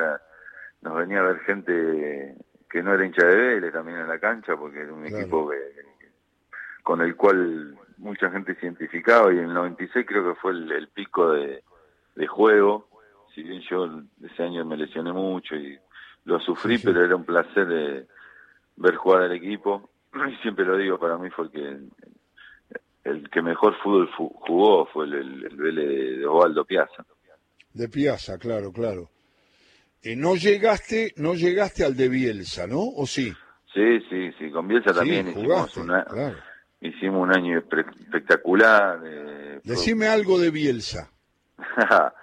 nos 0.84 0.96
venía 0.96 1.20
a 1.20 1.24
ver 1.24 1.40
gente 1.42 2.36
que 2.70 2.84
no 2.84 2.94
era 2.94 3.06
hincha 3.06 3.26
de 3.26 3.36
Vélez 3.36 3.72
también 3.72 4.00
en 4.00 4.08
la 4.08 4.20
cancha, 4.20 4.58
porque 4.58 4.82
era 4.82 4.94
un 4.94 5.06
equipo 5.06 5.52
con 6.84 7.02
el 7.02 7.16
cual 7.16 7.78
mucha 7.98 8.30
gente 8.30 8.56
se 8.56 8.66
identificaba 8.66 9.34
y 9.34 9.38
en 9.38 9.46
el 9.46 9.54
96 9.54 10.06
creo 10.06 10.34
que 10.34 10.40
fue 10.40 10.52
el, 10.52 10.90
pico 10.90 11.32
de, 11.32 11.64
juego, 12.28 12.88
si 13.34 13.44
bien 13.44 13.62
yo 13.70 14.02
ese 14.24 14.44
año 14.44 14.66
me 14.66 14.76
lesioné 14.76 15.14
mucho 15.14 15.56
y 15.56 15.80
lo 16.26 16.40
sufrí, 16.40 16.78
pero 16.80 17.04
era 17.04 17.16
un 17.16 17.26
placer 17.26 17.68
de 17.68 18.08
ver 18.76 18.96
jugar 18.96 19.24
al 19.24 19.32
equipo 19.32 19.90
y 20.30 20.36
siempre 20.42 20.66
lo 20.66 20.76
digo, 20.78 21.00
para 21.00 21.18
mí 21.18 21.30
fue 21.30 21.46
el 21.46 21.52
que 21.52 21.80
el 23.06 23.30
que 23.30 23.42
mejor 23.42 23.76
fútbol 23.84 24.10
jugó 24.16 24.86
fue 24.88 25.06
el, 25.06 25.14
el, 25.46 25.56
Vélez 25.58 26.20
de 26.20 26.26
Osvaldo 26.26 26.64
Piazza. 26.64 27.06
De 27.74 27.90
Piazza, 27.90 28.38
claro, 28.38 28.72
claro. 28.72 29.10
Eh, 30.04 30.16
no 30.16 30.36
llegaste, 30.36 31.14
no 31.18 31.34
llegaste 31.34 31.86
al 31.86 31.96
de 31.96 32.10
Bielsa, 32.10 32.68
¿no? 32.68 32.82
¿O 32.82 33.06
sí? 33.08 33.34
Sí, 33.74 34.00
sí, 34.10 34.32
sí. 34.38 34.52
Con 34.52 34.68
Bielsa 34.68 34.94
también 34.94 35.30
hicimos 35.30 35.78
una, 35.78 36.04
claro 36.06 36.38
hicimos 36.84 37.24
un 37.24 37.36
año 37.36 37.58
espectacular. 37.58 39.00
Eh, 39.06 39.62
Decime 39.64 40.08
algo 40.08 40.38
de 40.40 40.52
Bielsa. 40.52 41.10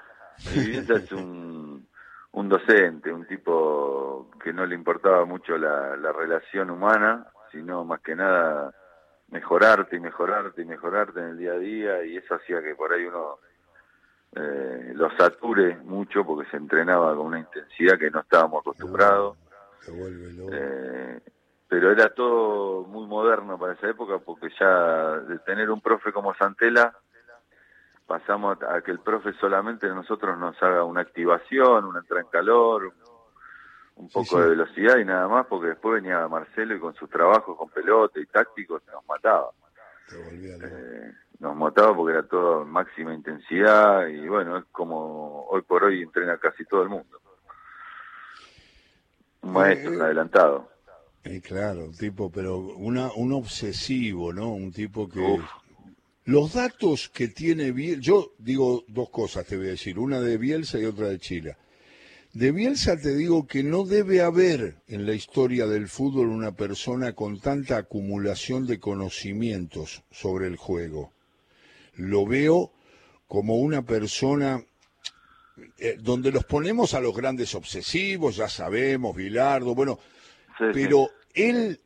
Bielsa 0.54 0.94
es 0.96 1.12
un, 1.12 1.87
un 2.32 2.49
docente, 2.49 3.12
un 3.12 3.26
tipo 3.26 4.30
que 4.42 4.52
no 4.52 4.66
le 4.66 4.75
importaba 4.75 5.25
mucho 5.25 5.56
la, 5.56 5.96
la 5.96 6.12
relación 6.12 6.70
humana, 6.70 7.26
sino 7.50 7.84
más 7.84 8.00
que 8.00 8.14
nada 8.14 8.75
mejorarte 9.28 9.96
y 9.96 10.00
mejorarte 10.00 10.62
y 10.62 10.64
mejorarte 10.64 11.20
en 11.20 11.26
el 11.26 11.38
día 11.38 11.52
a 11.52 11.58
día 11.58 12.04
y 12.04 12.16
eso 12.16 12.34
hacía 12.34 12.60
que 12.62 12.75
por 12.75 12.92
ahí 12.92 13.04
uno 13.04 13.38
eh, 14.37 14.92
lo 14.94 15.10
sature 15.16 15.76
mucho 15.78 16.25
porque 16.25 16.49
se 16.50 16.56
entrenaba 16.56 17.14
con 17.16 17.26
una 17.26 17.40
intensidad 17.40 17.99
que 17.99 18.10
no 18.10 18.20
estábamos 18.20 18.60
acostumbrados. 18.60 19.37
Eh, 20.52 21.20
pero 21.66 21.92
era 21.92 22.12
todo 22.12 22.82
muy 22.84 23.06
moderno 23.06 23.58
para 23.58 23.72
esa 23.75 23.88
época 23.88 24.18
porque 24.18 24.49
ya 24.58 25.18
de 25.20 25.38
tener 25.40 25.70
un 25.70 25.80
profe 25.80 26.12
como 26.12 26.34
Santela 26.34 26.94
pasamos 28.06 28.58
a 28.68 28.80
que 28.82 28.90
el 28.90 28.99
profe 28.99 29.32
solamente 29.34 29.87
nosotros 29.88 30.37
nos 30.37 30.60
haga 30.62 30.82
una 30.82 31.00
activación, 31.00 31.84
una 31.84 32.00
entrada 32.00 32.22
en 32.22 32.28
calor, 32.28 32.92
un 33.94 34.08
poco 34.08 34.40
de 34.40 34.49
velocidad 34.49 34.96
y 34.96 35.04
nada 35.04 35.28
más, 35.28 35.46
porque 35.46 35.68
después 35.68 36.02
venía 36.02 36.26
Marcelo 36.26 36.75
y 36.75 36.80
con 36.80 36.92
sus 36.94 37.08
trabajos 37.08 37.56
con 37.56 37.68
pelota 37.68 38.18
y 38.18 38.26
tácticos 38.26 38.82
nos 38.92 39.06
mataba. 39.06 39.50
Eh, 40.12 41.12
nos 41.38 41.57
mataba 41.57 41.95
porque 41.97 42.19
era 42.19 42.26
todo 42.26 42.64
máxima 42.64 43.14
intensidad 43.14 44.07
y 44.09 44.29
bueno, 44.29 44.59
es 44.59 44.64
como 44.73 45.47
hoy 45.47 45.62
por 45.62 45.85
hoy 45.85 46.02
entrena 46.02 46.38
casi 46.38 46.64
todo 46.64 46.83
el 46.83 46.88
mundo. 46.88 47.21
Un 49.43 49.52
maestro, 49.52 49.93
un 49.93 50.02
adelantado. 50.02 50.69
Eh, 51.25 51.40
claro, 51.40 51.85
un 51.85 51.93
tipo, 51.93 52.31
pero 52.31 52.59
una, 52.59 53.11
un 53.12 53.33
obsesivo, 53.33 54.33
¿no? 54.33 54.50
Un 54.52 54.73
tipo 54.73 55.09
que... 55.09 55.40
Los 56.25 56.52
datos 56.52 57.09
que 57.09 57.29
tiene 57.29 57.73
Bielsa, 57.73 58.02
yo 58.02 58.33
digo 58.38 58.85
dos 58.88 59.11
cosas, 59.11 59.47
te 59.47 59.57
voy 59.57 59.69
a 59.69 59.71
decir, 59.71 59.99
una 59.99 60.21
de 60.21 60.37
Bielsa 60.37 60.79
y 60.79 60.85
otra 60.85 61.09
de 61.09 61.19
Chile. 61.19 61.57
De 62.32 62.52
Bielsa 62.52 62.96
te 62.96 63.16
digo 63.16 63.49
que 63.49 63.64
no 63.64 63.84
debe 63.84 64.22
haber 64.22 64.76
en 64.87 65.04
la 65.04 65.14
historia 65.14 65.66
del 65.66 65.88
fútbol 65.88 66.28
una 66.28 66.52
persona 66.52 67.12
con 67.12 67.40
tanta 67.40 67.76
acumulación 67.76 68.68
de 68.68 68.78
conocimientos 68.78 70.04
sobre 70.12 70.46
el 70.46 70.54
juego. 70.54 71.12
Lo 71.96 72.25
veo 72.26 72.72
como 73.26 73.56
una 73.56 73.82
persona 73.82 74.64
eh, 75.78 75.96
donde 75.99 76.30
los 76.30 76.44
ponemos 76.44 76.94
a 76.94 77.00
los 77.00 77.16
grandes 77.16 77.56
obsesivos, 77.56 78.37
ya 78.37 78.49
sabemos, 78.49 79.16
Bilardo, 79.16 79.75
bueno, 79.75 79.99
pero 80.72 81.10
él 81.34 81.80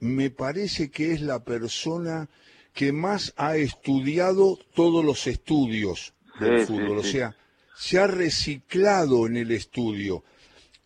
me 0.00 0.30
parece 0.30 0.90
que 0.90 1.12
es 1.12 1.22
la 1.22 1.44
persona 1.44 2.28
que 2.74 2.92
más 2.92 3.32
ha 3.38 3.56
estudiado 3.56 4.58
todos 4.74 5.02
los 5.02 5.26
estudios 5.26 6.12
del 6.40 6.66
fútbol, 6.66 6.98
o 6.98 7.02
sea, 7.02 7.36
se 7.82 7.98
ha 7.98 8.06
reciclado 8.06 9.26
en 9.26 9.36
el 9.36 9.50
estudio. 9.50 10.22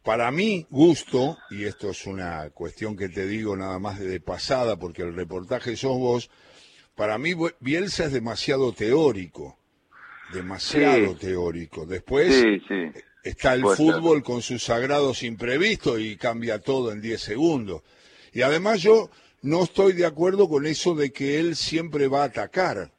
Para 0.02 0.30
mí, 0.30 0.66
gusto, 0.70 1.36
y 1.50 1.64
esto 1.64 1.90
es 1.90 2.06
una 2.06 2.48
cuestión 2.48 2.96
que 2.96 3.10
te 3.10 3.26
digo 3.26 3.54
nada 3.54 3.78
más 3.78 4.00
de 4.00 4.18
pasada, 4.18 4.78
porque 4.78 5.02
el 5.02 5.14
reportaje 5.14 5.76
sos 5.76 5.98
vos, 5.98 6.30
para 6.94 7.18
mí 7.18 7.34
Bielsa 7.60 8.06
es 8.06 8.12
demasiado 8.12 8.72
teórico, 8.72 9.58
demasiado 10.32 11.14
teórico. 11.16 11.84
Después, 11.84 12.32
está 13.22 13.52
el 13.52 13.66
fútbol 13.66 14.22
con 14.22 14.40
sus 14.40 14.64
sagrados 14.64 15.22
imprevistos 15.22 16.00
y 16.00 16.16
cambia 16.16 16.60
todo 16.60 16.92
en 16.92 17.02
10 17.02 17.20
segundos. 17.20 17.82
Y 18.32 18.40
además 18.40 18.80
yo 18.80 19.10
no 19.42 19.64
estoy 19.64 19.92
de 19.92 20.06
acuerdo 20.06 20.48
con 20.48 20.66
eso 20.66 20.94
de 20.94 21.12
que 21.12 21.40
él 21.40 21.56
siempre 21.56 22.08
va 22.08 22.22
a 22.22 22.28
atacar. 22.28 22.90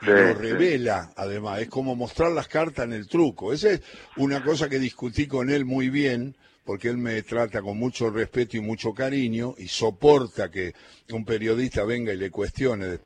Lo 0.00 0.34
revela, 0.34 1.10
además, 1.16 1.60
es 1.60 1.68
como 1.68 1.94
mostrar 1.94 2.32
las 2.32 2.48
cartas 2.48 2.86
en 2.86 2.92
el 2.92 3.08
truco. 3.08 3.52
Esa 3.52 3.70
es 3.70 3.82
una 4.16 4.42
cosa 4.42 4.68
que 4.68 4.78
discutí 4.78 5.26
con 5.26 5.50
él 5.50 5.64
muy 5.64 5.90
bien, 5.90 6.36
porque 6.64 6.88
él 6.88 6.98
me 6.98 7.22
trata 7.22 7.62
con 7.62 7.78
mucho 7.78 8.10
respeto 8.10 8.56
y 8.56 8.60
mucho 8.60 8.94
cariño 8.94 9.54
y 9.58 9.68
soporta 9.68 10.50
que 10.50 10.72
un 11.10 11.24
periodista 11.24 11.84
venga 11.84 12.12
y 12.12 12.16
le 12.16 12.30
cuestione. 12.30 13.00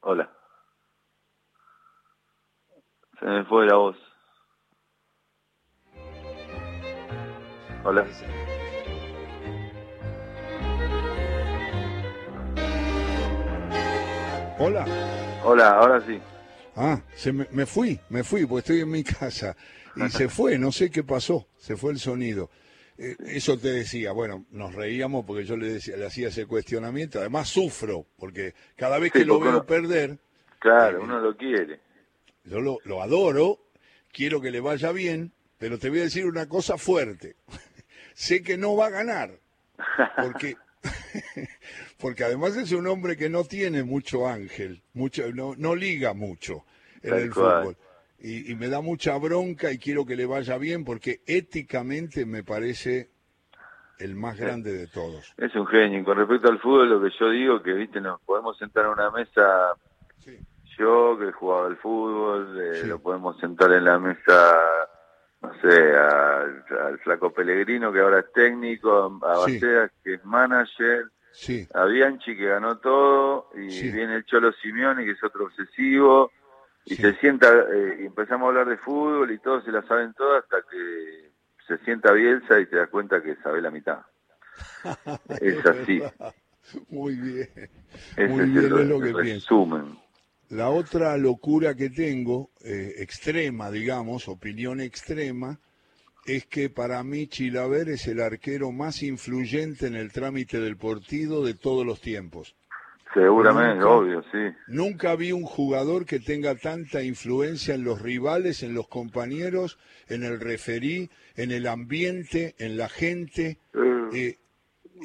Hola. 0.00 0.30
Se 3.18 3.26
me 3.26 3.44
fue 3.46 3.66
la 3.66 3.76
voz. 3.76 3.96
Hola. 7.84 8.06
Hola. 14.58 14.86
Hola, 15.44 15.70
ahora 15.70 16.00
sí. 16.06 16.18
Ah, 16.76 17.00
se 17.14 17.32
me, 17.32 17.46
me, 17.50 17.66
fui, 17.66 18.00
me 18.08 18.24
fui, 18.24 18.46
porque 18.46 18.60
estoy 18.60 18.80
en 18.80 18.90
mi 18.90 19.04
casa. 19.04 19.56
Y 19.96 20.08
se 20.08 20.28
fue, 20.30 20.58
no 20.58 20.72
sé 20.72 20.90
qué 20.90 21.04
pasó, 21.04 21.46
se 21.56 21.76
fue 21.76 21.92
el 21.92 21.98
sonido. 21.98 22.50
Eh, 22.98 23.16
eso 23.26 23.58
te 23.58 23.68
decía, 23.68 24.12
bueno, 24.12 24.46
nos 24.50 24.74
reíamos 24.74 25.26
porque 25.26 25.44
yo 25.44 25.56
le, 25.56 25.74
decía, 25.74 25.96
le 25.96 26.06
hacía 26.06 26.28
ese 26.28 26.46
cuestionamiento. 26.46 27.18
Además 27.18 27.48
sufro, 27.48 28.06
porque 28.18 28.54
cada 28.76 28.98
vez 28.98 29.12
que 29.12 29.24
lo 29.24 29.38
veo 29.40 29.64
perder... 29.66 30.18
Claro, 30.58 30.98
eh, 30.98 31.02
uno 31.02 31.20
lo 31.20 31.36
quiere. 31.36 31.80
Yo 32.44 32.60
lo, 32.60 32.78
lo 32.84 33.02
adoro, 33.02 33.58
quiero 34.12 34.40
que 34.40 34.50
le 34.50 34.60
vaya 34.60 34.92
bien, 34.92 35.32
pero 35.58 35.78
te 35.78 35.90
voy 35.90 36.00
a 36.00 36.04
decir 36.04 36.26
una 36.26 36.48
cosa 36.48 36.78
fuerte. 36.78 37.36
sé 38.14 38.42
que 38.42 38.56
no 38.56 38.74
va 38.74 38.86
a 38.86 38.90
ganar, 38.90 39.38
porque, 40.22 40.56
porque 41.98 42.24
además 42.24 42.56
es 42.56 42.72
un 42.72 42.86
hombre 42.86 43.16
que 43.16 43.28
no 43.28 43.44
tiene 43.44 43.82
mucho 43.82 44.26
ángel, 44.26 44.82
mucho, 44.94 45.24
no, 45.32 45.54
no 45.56 45.74
liga 45.74 46.14
mucho 46.14 46.64
en 47.02 47.14
el 47.14 47.32
fútbol. 47.32 47.76
Y, 48.18 48.50
y, 48.50 48.54
me 48.54 48.68
da 48.68 48.80
mucha 48.80 49.16
bronca 49.18 49.70
y 49.70 49.78
quiero 49.78 50.06
que 50.06 50.16
le 50.16 50.24
vaya 50.24 50.56
bien 50.56 50.84
porque 50.84 51.20
éticamente 51.26 52.24
me 52.24 52.42
parece 52.42 53.10
el 53.98 54.14
más 54.14 54.38
grande 54.38 54.72
de 54.72 54.86
todos. 54.86 55.34
Es 55.36 55.54
un 55.54 55.66
genio. 55.66 56.00
Y 56.00 56.04
con 56.04 56.16
respecto 56.16 56.48
al 56.48 56.58
fútbol, 56.58 56.88
lo 56.88 57.02
que 57.02 57.10
yo 57.20 57.30
digo 57.30 57.62
que, 57.62 57.72
viste, 57.74 58.00
nos 58.00 58.20
podemos 58.22 58.56
sentar 58.56 58.86
en 58.86 58.92
una 58.92 59.10
mesa 59.10 59.74
yo 60.78 61.16
que 61.18 61.28
he 61.28 61.32
jugado 61.32 61.66
al 61.66 61.76
fútbol, 61.76 62.60
eh, 62.60 62.86
lo 62.86 62.98
podemos 62.98 63.38
sentar 63.38 63.72
en 63.72 63.84
la 63.84 63.98
mesa, 63.98 64.54
no 65.42 65.52
sé, 65.60 65.96
al, 65.96 66.98
Flaco 67.02 67.32
Pellegrino 67.32 67.92
que 67.92 68.00
ahora 68.00 68.20
es 68.20 68.32
técnico, 68.32 69.18
a 69.22 69.38
Baceas 69.38 69.90
que 70.02 70.14
es 70.14 70.24
manager, 70.24 71.06
a 71.74 71.84
Bianchi 71.84 72.36
que 72.36 72.46
ganó 72.46 72.78
todo, 72.78 73.50
y 73.54 73.90
viene 73.90 74.16
el 74.16 74.24
Cholo 74.24 74.52
Simeone 74.52 75.04
que 75.04 75.12
es 75.12 75.24
otro 75.24 75.44
obsesivo, 75.44 76.30
y 76.84 76.94
se 76.94 77.14
sienta, 77.16 77.48
eh, 77.48 77.98
y 78.02 78.06
empezamos 78.06 78.46
a 78.46 78.48
hablar 78.48 78.68
de 78.68 78.78
fútbol 78.78 79.30
y 79.32 79.38
todos 79.38 79.64
se 79.64 79.72
la 79.72 79.82
saben 79.86 80.14
todas 80.14 80.44
hasta 80.44 80.58
que 80.70 81.30
se 81.66 81.78
sienta 81.84 82.12
Bielsa 82.12 82.60
y 82.60 82.66
te 82.66 82.76
das 82.76 82.88
cuenta 82.88 83.22
que 83.22 83.34
sabe 83.36 83.60
la 83.60 83.70
mitad. 83.70 83.98
es 85.40 85.66
así. 85.66 86.00
Muy 86.88 87.16
bien. 87.16 87.48
Muy 88.28 88.50
bien, 88.50 88.64
es, 88.64 88.86
lo 88.86 89.00
que 89.00 89.12
resumen. 89.12 89.98
La 90.48 90.70
otra 90.70 91.16
locura 91.16 91.74
que 91.74 91.90
tengo, 91.90 92.50
eh, 92.64 92.94
extrema, 92.98 93.70
digamos, 93.70 94.28
opinión 94.28 94.80
extrema, 94.80 95.58
es 96.26 96.46
que 96.46 96.68
para 96.70 97.02
mí 97.02 97.26
Chilaver 97.26 97.88
es 97.88 98.06
el 98.06 98.20
arquero 98.20 98.72
más 98.72 99.02
influyente 99.02 99.86
en 99.86 99.94
el 99.94 100.12
trámite 100.12 100.60
del 100.60 100.76
partido 100.76 101.44
de 101.44 101.54
todos 101.54 101.86
los 101.86 102.00
tiempos. 102.00 102.54
Seguramente, 103.14 103.82
obvio, 103.82 104.22
sí. 104.30 104.54
Nunca 104.66 105.16
vi 105.16 105.32
un 105.32 105.44
jugador 105.44 106.04
que 106.04 106.20
tenga 106.20 106.54
tanta 106.54 107.02
influencia 107.02 107.74
en 107.74 107.82
los 107.82 108.02
rivales, 108.02 108.62
en 108.62 108.74
los 108.74 108.88
compañeros, 108.88 109.78
en 110.08 110.22
el 110.22 110.38
referí, 110.38 111.08
en 111.34 111.50
el 111.50 111.66
ambiente, 111.66 112.54
en 112.58 112.76
la 112.76 112.90
gente. 112.90 113.58
Eh, 113.72 114.08
eh, 114.12 114.36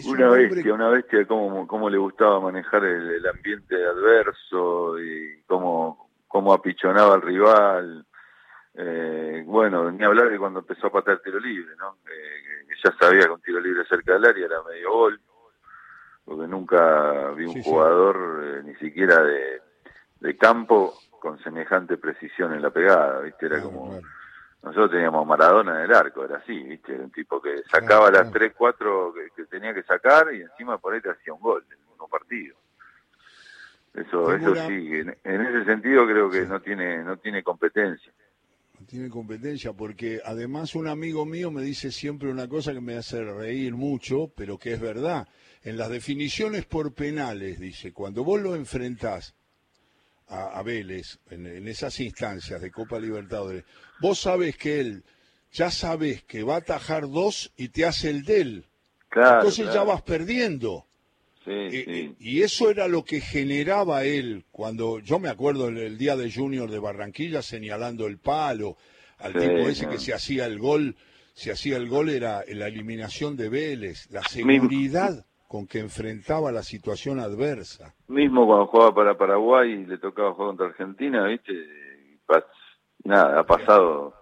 una 0.08 0.30
bestia, 0.30 0.74
una 0.74 0.90
bestia, 0.90 1.26
cómo, 1.26 1.66
cómo 1.68 1.90
le 1.90 1.98
gustaba 1.98 2.42
manejar 2.42 2.84
el, 2.84 3.26
ambiente 3.28 3.76
adverso 3.76 5.00
y 5.00 5.42
cómo, 5.48 6.10
cómo 6.28 6.54
apichonaba 6.54 7.16
al 7.16 7.22
rival. 7.22 8.06
Eh, 8.74 9.44
bueno, 9.46 9.92
ni 9.92 10.04
hablar 10.04 10.30
de 10.30 10.38
cuando 10.38 10.60
empezó 10.60 10.88
a 10.88 10.92
patear 10.92 11.20
tiro 11.20 11.40
libre, 11.40 11.76
¿no? 11.78 11.98
Eh, 12.10 12.66
que 12.68 12.76
ya 12.84 12.96
sabía 12.98 13.26
que 13.26 13.32
un 13.32 13.42
tiro 13.42 13.60
libre 13.60 13.86
cerca 13.86 14.14
del 14.14 14.26
área 14.26 14.46
era 14.46 14.64
medio 14.64 14.92
gol, 14.92 15.20
porque 16.24 16.48
nunca 16.48 17.32
vi 17.32 17.46
un 17.46 17.62
jugador 17.62 18.42
eh, 18.44 18.62
ni 18.64 18.76
siquiera 18.76 19.22
de, 19.22 19.62
de, 20.20 20.38
campo 20.38 20.98
con 21.20 21.38
semejante 21.44 21.98
precisión 21.98 22.54
en 22.54 22.62
la 22.62 22.70
pegada, 22.70 23.20
¿viste? 23.22 23.48
Era 23.48 23.62
como... 23.62 24.00
Nosotros 24.64 24.92
teníamos 24.92 25.26
Maradona 25.26 25.80
en 25.80 25.86
el 25.90 25.96
arco, 25.96 26.24
era 26.24 26.38
así, 26.38 26.54
¿viste? 26.62 26.94
Era 26.94 27.04
un 27.04 27.12
tipo 27.12 27.42
que 27.42 27.64
sacaba 27.64 28.12
las 28.12 28.32
3, 28.32 28.54
4 28.56 29.14
que, 29.36 29.46
tenía 29.46 29.74
que 29.74 29.82
sacar 29.82 30.32
y 30.34 30.42
encima 30.42 30.78
por 30.78 30.94
ahí 30.94 31.02
te 31.02 31.10
hacía 31.10 31.34
un 31.34 31.42
gol 31.42 31.66
en 31.72 31.80
mismo 31.90 32.08
partido. 32.08 32.56
Eso, 33.94 34.32
eso 34.34 34.56
sí, 34.68 34.94
en, 34.94 35.18
ese 35.24 35.66
sentido 35.66 36.06
creo 36.06 36.30
que 36.30 36.46
no 36.46 36.62
tiene 36.62 37.04
no 37.04 37.18
tiene 37.18 37.44
competencia. 37.44 38.14
Tiene 38.88 39.10
competencia 39.10 39.74
porque 39.74 40.22
además 40.24 40.76
un 40.76 40.88
amigo 40.88 41.26
mío 41.26 41.52
me 41.52 41.62
dice 41.62 41.92
siempre 41.92 42.30
una 42.30 42.48
cosa 42.48 42.74
que 42.74 42.82
me 42.82 42.96
hace 42.96 43.24
reír 43.24 43.74
mucho, 43.74 44.32
pero 44.36 44.58
que 44.58 44.74
es 44.74 44.80
verdad. 44.80 45.28
En 45.64 45.78
las 45.78 45.90
definiciones 45.90 46.66
por 46.66 46.94
penales, 46.94 47.60
dice, 47.60 47.94
cuando 47.94 48.24
vos 48.24 48.42
lo 48.42 48.56
enfrentás 48.56 49.36
a, 50.28 50.62
Vélez 50.64 51.20
en, 51.30 51.68
esas 51.68 52.00
instancias 52.00 52.62
de 52.62 52.72
Copa 52.72 53.00
Libertadores, 53.00 53.66
vos 54.00 54.20
sabes 54.20 54.58
que 54.58 54.80
él, 54.80 55.04
ya 55.52 55.70
sabes 55.70 56.24
que 56.24 56.44
va 56.44 56.56
a 56.56 56.60
atajar 56.60 57.10
dos 57.10 57.52
y 57.58 57.70
te 57.70 57.86
hace 57.86 58.10
el 58.10 58.24
del. 58.24 58.66
Entonces 59.14 59.74
ya 59.74 59.84
vas 59.84 60.02
perdiendo. 60.02 60.88
Y 61.46 62.42
eso 62.42 62.70
era 62.70 62.88
lo 62.88 63.04
que 63.04 63.20
generaba 63.20 64.04
él 64.04 64.46
cuando 64.52 65.00
yo 65.00 65.20
me 65.20 65.30
acuerdo 65.30 65.70
el, 65.70 65.98
día 65.98 66.16
de 66.16 66.32
Junior 66.32 66.70
de 66.70 66.80
Barranquilla 66.80 67.42
señalando 67.42 68.06
el 68.06 68.20
palo 68.20 68.78
al 69.20 69.34
tipo 69.34 69.68
ese 69.68 69.88
que 69.88 69.98
se 69.98 70.14
hacía 70.14 70.46
el 70.46 70.60
gol, 70.60 70.96
se 71.34 71.52
hacía 71.52 71.78
el 71.78 71.88
gol 71.88 72.10
era 72.10 72.44
la 72.48 72.68
eliminación 72.68 73.38
de 73.38 73.50
Vélez, 73.50 74.10
la 74.12 74.24
seguridad 74.24 75.26
con 75.48 75.68
que 75.68 75.80
enfrentaba 75.80 76.52
la 76.52 76.64
situación 76.64 77.20
adversa. 77.20 77.94
Mismo 78.08 78.46
cuando 78.46 78.68
jugaba 78.68 78.96
para 78.96 79.18
Paraguay 79.18 79.72
y 79.72 79.86
le 79.86 79.98
tocaba 79.98 80.34
jugar 80.34 80.48
contra 80.50 80.68
Argentina, 80.68 81.26
¿viste? 81.28 81.54
Nada, 83.04 83.40
ha 83.40 83.44
pasado 83.44 84.14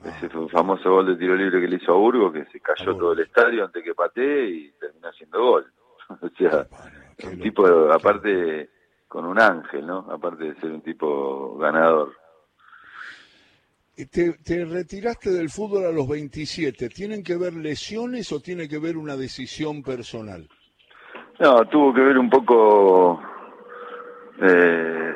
ah. 0.00 0.08
ese 0.08 0.28
famoso 0.48 0.90
gol 0.90 1.06
de 1.06 1.16
tiro 1.16 1.34
libre 1.34 1.60
que 1.60 1.68
le 1.68 1.76
hizo 1.76 1.92
a 1.92 1.96
Burgos, 1.96 2.32
que 2.32 2.44
se 2.46 2.60
cayó 2.60 2.96
todo 2.96 3.12
el 3.12 3.20
estadio 3.20 3.64
antes 3.64 3.82
que 3.82 3.94
patee 3.94 4.48
y 4.48 4.70
terminó 4.78 5.08
haciendo 5.08 5.42
gol. 5.42 5.66
o 6.22 6.28
sea, 6.36 6.66
un 7.24 7.40
tipo, 7.40 7.66
aparte, 7.92 8.70
con 9.08 9.24
un 9.26 9.40
ángel, 9.40 9.86
¿no? 9.86 10.06
Aparte 10.10 10.44
de 10.44 10.54
ser 10.56 10.70
un 10.70 10.82
tipo 10.82 11.56
ganador. 11.58 12.12
Te, 14.10 14.32
te, 14.38 14.64
retiraste 14.64 15.30
del 15.30 15.50
fútbol 15.50 15.84
a 15.84 15.92
los 15.92 16.08
27. 16.08 16.88
¿Tienen 16.88 17.22
que 17.22 17.36
ver 17.36 17.52
lesiones 17.52 18.32
o 18.32 18.40
tiene 18.40 18.66
que 18.66 18.78
ver 18.78 18.96
una 18.96 19.16
decisión 19.16 19.82
personal? 19.82 20.48
No, 21.38 21.64
tuvo 21.66 21.92
que 21.92 22.00
ver 22.00 22.16
un 22.16 22.30
poco 22.30 23.20
eh, 24.40 25.14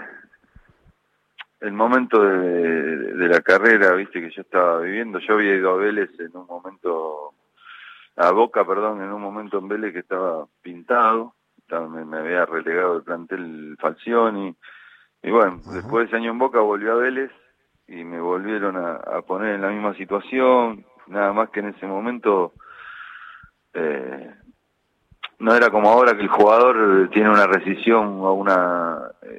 el 1.61 1.73
momento 1.73 2.23
de, 2.23 3.29
la 3.29 3.41
carrera, 3.41 3.95
viste, 3.95 4.21
que 4.21 4.31
yo 4.31 4.43
estaba 4.43 4.81
viviendo. 4.81 5.19
Yo 5.19 5.35
había 5.35 5.55
ido 5.55 5.71
a 5.71 5.77
Vélez 5.77 6.11
en 6.19 6.37
un 6.37 6.47
momento, 6.47 7.33
a 8.17 8.31
Boca, 8.31 8.65
perdón, 8.65 9.03
en 9.03 9.13
un 9.13 9.21
momento 9.21 9.59
en 9.59 9.69
Vélez 9.69 9.93
que 9.93 10.01
estaba 10.01 10.47
pintado, 10.63 11.35
me, 11.69 12.19
había 12.19 12.47
relegado 12.47 12.97
el 12.97 13.03
plantel 13.03 13.77
Falcioni. 13.81 14.55
Y 15.23 15.31
bueno, 15.31 15.61
después 15.73 16.05
de 16.05 16.09
ese 16.09 16.17
año 16.17 16.31
en 16.31 16.39
Boca 16.39 16.61
volvió 16.61 16.93
a 16.93 16.97
Vélez 16.97 17.33
y 17.89 18.05
me 18.05 18.21
volvieron 18.21 18.77
a, 18.77 18.97
a 18.97 19.23
poner 19.23 19.55
en 19.55 19.63
la 19.63 19.71
misma 19.71 19.95
situación. 19.95 20.85
Nada 21.07 21.33
más 21.33 21.51
que 21.51 21.61
en 21.61 21.69
ese 21.69 21.87
momento 21.87 22.53
eh, 23.75 24.35
no 25.39 25.55
era 25.55 25.71
como 25.71 25.91
ahora 25.91 26.17
que 26.17 26.23
el 26.23 26.29
jugador 26.29 27.11
tiene 27.11 27.29
una 27.29 27.47
rescisión 27.47 28.21
o 28.21 28.33
una 28.33 28.99
eh, 29.23 29.39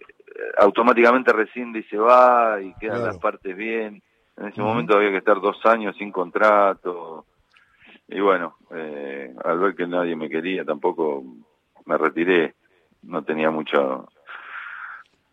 automáticamente 0.60 1.32
rescinde 1.32 1.80
y 1.80 1.84
se 1.84 1.98
va 1.98 2.62
y 2.62 2.74
quedan 2.76 3.04
las 3.04 3.18
partes 3.18 3.56
bien. 3.56 4.04
En 4.38 4.48
ese 4.48 4.62
momento 4.62 4.98
había 4.98 5.12
que 5.12 5.18
estar 5.18 5.40
dos 5.40 5.66
años 5.66 5.96
sin 5.98 6.12
contrato. 6.12 7.26
Y 8.16 8.22
bueno, 8.22 8.56
eh, 8.74 9.36
al 9.44 9.60
ver 9.60 9.76
que 9.76 9.86
nadie 9.86 10.16
me 10.16 10.30
quería, 10.30 10.64
tampoco 10.64 11.22
me 11.84 11.98
retiré. 11.98 12.56
No 13.02 13.26
tenía 13.26 13.52
mucho. 13.52 14.08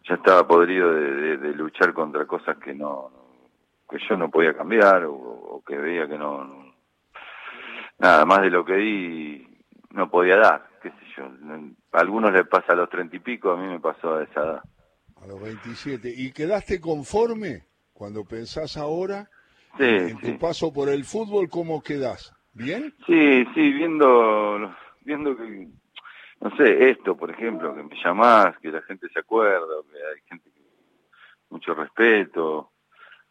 Ya 0.02 0.16
estaba 0.16 0.48
podrido 0.48 0.92
de, 0.92 1.36
luchar 1.54 1.94
contra 1.94 2.26
cosas 2.26 2.58
que 2.58 2.74
no 2.74 3.10
que 3.88 3.98
yo 4.08 4.16
no 4.16 4.30
podía 4.30 4.56
cambiar 4.56 5.04
o, 5.04 5.14
o 5.14 5.62
que 5.64 5.76
veía 5.76 6.08
que 6.08 6.18
no. 6.18 6.74
Nada 7.98 8.24
más 8.24 8.42
de 8.42 8.50
lo 8.50 8.64
que 8.64 8.74
di 8.74 9.46
no 9.90 10.10
podía 10.10 10.38
dar, 10.38 10.66
qué 10.82 10.90
sé 10.90 11.06
yo. 11.16 11.24
A 11.92 12.00
algunos 12.00 12.32
les 12.32 12.48
pasa 12.48 12.72
a 12.72 12.74
los 12.76 12.90
treinta 12.90 13.14
y 13.14 13.20
pico, 13.20 13.52
a 13.52 13.56
mí 13.56 13.68
me 13.68 13.78
pasó 13.78 14.16
a 14.16 14.24
esa 14.24 14.40
edad. 14.40 14.62
A 15.22 15.26
los 15.28 15.40
27. 15.40 16.12
¿Y 16.16 16.32
quedaste 16.32 16.80
conforme 16.80 17.64
cuando 17.92 18.24
pensás 18.24 18.76
ahora 18.76 19.30
sí, 19.78 19.84
en 19.84 20.18
tu 20.18 20.36
paso 20.36 20.72
por 20.72 20.88
el 20.88 21.04
fútbol? 21.04 21.48
¿Cómo 21.48 21.80
quedás? 21.80 22.32
¿Bien? 22.54 22.92
Sí, 23.06 23.44
sí, 23.54 23.72
viendo, 23.72 24.74
viendo 25.00 25.36
que, 25.36 25.68
no 26.40 26.56
sé, 26.56 26.90
esto, 26.90 27.16
por 27.16 27.30
ejemplo, 27.30 27.74
que 27.74 27.82
me 27.82 27.96
llamás, 28.02 28.58
que 28.58 28.70
la 28.70 28.82
gente 28.82 29.08
se 29.08 29.20
acuerda, 29.20 29.66
que 29.90 29.96
hay 29.96 30.20
gente 30.28 30.50
que 30.50 30.60
mucho 31.48 31.74
respeto, 31.74 32.72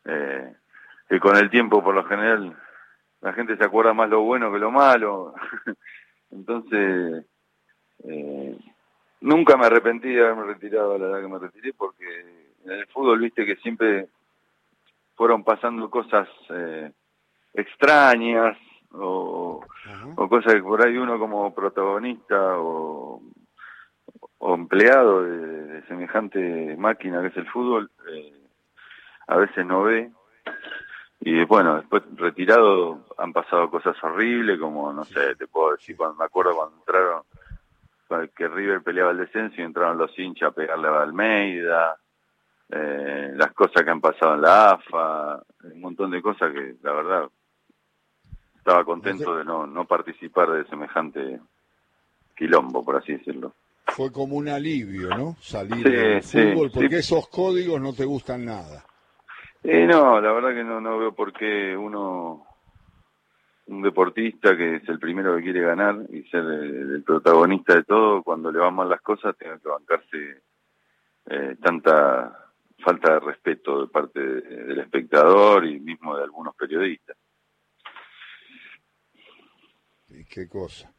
eh, 0.06 0.54
que 1.08 1.20
con 1.20 1.38
el 1.38 1.50
tiempo, 1.50 1.84
por 1.84 1.94
lo 1.94 2.04
general, 2.06 2.58
la 3.22 3.34
gente 3.34 3.56
se 3.58 3.64
acuerda 3.64 3.94
más 3.94 4.10
lo 4.10 4.22
bueno 4.22 4.52
que 4.52 4.60
lo 4.60 4.72
malo. 4.72 5.36
Entonces, 6.32 7.26
eh, 8.04 8.58
nunca 9.22 9.56
me 9.56 9.68
arrepentí 9.68 10.10
de 10.10 10.22
haberme 10.22 10.54
retirado 10.54 10.96
a 10.96 10.98
la 10.98 11.06
edad 11.08 11.22
que 11.22 11.28
me 11.28 11.40
retiré 11.40 11.74
porque 11.74 12.06
en 12.66 12.72
el 12.72 12.88
fútbol 12.88 13.20
viste 13.20 13.46
que 13.46 13.56
siempre 13.58 14.08
fueron 15.16 15.44
pasando 15.44 15.90
cosas 15.92 16.28
eh, 16.50 16.92
extrañas 17.54 18.58
o, 18.94 19.66
cosas 20.16 20.54
que 20.54 20.64
por 20.64 20.82
ahí 20.82 20.98
uno 20.98 21.20
como 21.20 21.54
protagonista 21.54 22.58
o, 22.58 23.22
empleado 24.40 25.24
de, 25.24 25.82
semejante 25.88 26.76
máquina 26.78 27.22
que 27.22 27.28
es 27.28 27.38
el 27.38 27.48
fútbol 27.50 27.90
eh, 28.10 28.34
a 29.28 29.38
veces 29.38 29.66
no 29.66 29.84
ve. 29.84 30.12
Y 31.22 31.46
bueno, 31.46 31.76
después 31.76 32.04
retirado 32.16 33.06
han 33.18 33.32
pasado 33.32 33.70
cosas 33.70 33.96
horribles, 34.04 34.60
como 34.60 34.92
no 34.92 35.06
sé, 35.06 35.36
te 35.36 35.48
puedo 35.48 35.74
decir, 35.74 35.96
cuando 35.96 36.16
me 36.16 36.26
acuerdo 36.26 36.56
cuando 36.56 36.78
entraron, 36.78 37.24
que 38.36 38.48
River 38.48 38.82
peleaba 38.82 39.12
el 39.12 39.18
descenso 39.18 39.62
y 39.62 39.64
entraron 39.64 39.98
los 39.98 40.18
hinchas 40.18 40.50
a 40.50 40.56
pegarle 40.56 40.88
a 40.88 41.02
Almeida, 41.02 41.98
eh, 42.70 43.32
las 43.36 43.54
cosas 43.54 43.84
que 43.84 43.90
han 43.90 44.02
pasado 44.02 44.36
en 44.36 44.42
la 44.42 44.72
AFA, 44.72 45.44
un 45.64 45.82
montón 45.82 46.12
de 46.12 46.22
cosas 46.22 46.52
que 46.52 46.76
la 46.82 46.92
verdad 46.92 47.30
estaba 48.62 48.86
contento 48.86 49.38
de 49.38 49.44
no, 49.44 49.66
no 49.66 49.86
participar 49.86 50.52
de 50.52 50.66
semejante 50.66 51.40
quilombo, 52.36 52.86
por 52.86 52.98
así 52.98 53.14
decirlo. 53.14 53.56
Fue 53.88 54.12
como 54.12 54.36
un 54.36 54.50
alivio, 54.50 55.10
¿no? 55.10 55.36
Salir 55.40 55.84
del 55.84 56.22
fútbol, 56.22 56.70
porque 56.72 56.98
esos 56.98 57.28
códigos 57.28 57.82
no 57.82 57.92
te 57.94 58.06
gustan 58.06 58.46
nada. 58.46 58.86
Eh, 59.64 59.88
no, 59.88 60.22
la 60.22 60.32
verdad 60.32 60.54
que 60.54 60.64
no, 60.64 60.80
no 60.80 61.00
veo 61.00 61.12
por 61.12 61.34
qué 61.34 61.76
uno, 61.76 62.46
un 63.66 63.82
deportista 63.82 64.56
que 64.56 64.76
es 64.76 64.90
el 64.90 65.00
primero 65.00 65.36
que 65.36 65.44
quiere 65.44 65.62
ganar 65.62 65.96
y 66.12 66.22
ser 66.30 66.44
el, 66.44 67.04
protagonista 67.04 67.74
de 67.74 67.84
todo, 67.84 68.22
cuando 68.22 68.52
le 68.52 68.60
van 68.60 68.76
mal 68.76 68.90
las 68.90 69.02
cosas, 69.02 69.36
tenga 69.38 69.58
que 69.58 69.70
bancarse 69.70 70.42
eh, 71.26 71.56
tanta 71.60 72.52
falta 72.78 73.14
de 73.14 73.20
respeto 73.22 73.82
de 73.82 73.88
parte 73.88 74.20
del 74.20 74.80
espectador 74.80 75.66
y 75.66 75.80
mismo 75.80 76.16
de 76.16 76.24
algunos 76.24 76.56
periodistas. 76.56 77.18
Y 80.14 80.26
qué 80.26 80.48
cosa. 80.48 80.92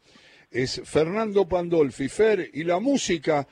Es 0.51 0.83
Fernando 0.85 1.49
Pandolfi, 1.49 2.09
Fer, 2.09 2.51
y 2.53 2.65
la 2.65 2.79
música, 2.79 3.47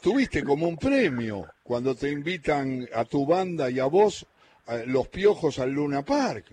tuviste 0.00 0.44
como 0.44 0.68
un 0.68 0.76
premio 0.76 1.46
cuando 1.62 1.94
te 1.94 2.10
invitan 2.10 2.86
a 2.94 3.04
tu 3.04 3.26
banda 3.26 3.70
y 3.70 3.80
a 3.80 3.86
vos, 3.86 4.26
a 4.66 4.76
los 4.86 5.08
piojos 5.08 5.58
al 5.58 5.72
Luna 5.72 6.02
Park. 6.02 6.46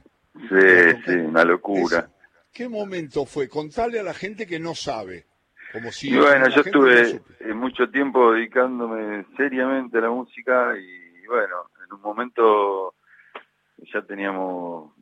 Sí, 0.50 1.02
sí, 1.06 1.12
una 1.12 1.44
locura. 1.44 2.10
¿Qué 2.52 2.68
momento 2.68 3.26
fue? 3.26 3.48
Contale 3.48 4.00
a 4.00 4.04
la 4.04 4.14
gente 4.14 4.48
que 4.48 4.60
no 4.60 4.74
sabe. 4.76 5.26
Como 5.72 5.92
si 5.92 6.10
Y 6.10 6.18
bueno, 6.18 6.48
yo 6.50 6.62
estuve 6.62 7.22
no 7.42 7.52
eh, 7.52 7.54
mucho 7.54 7.90
tiempo 7.90 8.32
dedicándome 8.32 9.26
seriamente 9.36 9.98
a 9.98 10.02
la 10.02 10.10
música 10.10 10.74
y 10.78 11.28
bueno, 11.28 11.70
en 11.86 11.94
un 11.94 12.02
momento 12.02 12.94
ya 13.94 14.02
teníamos 14.02 14.94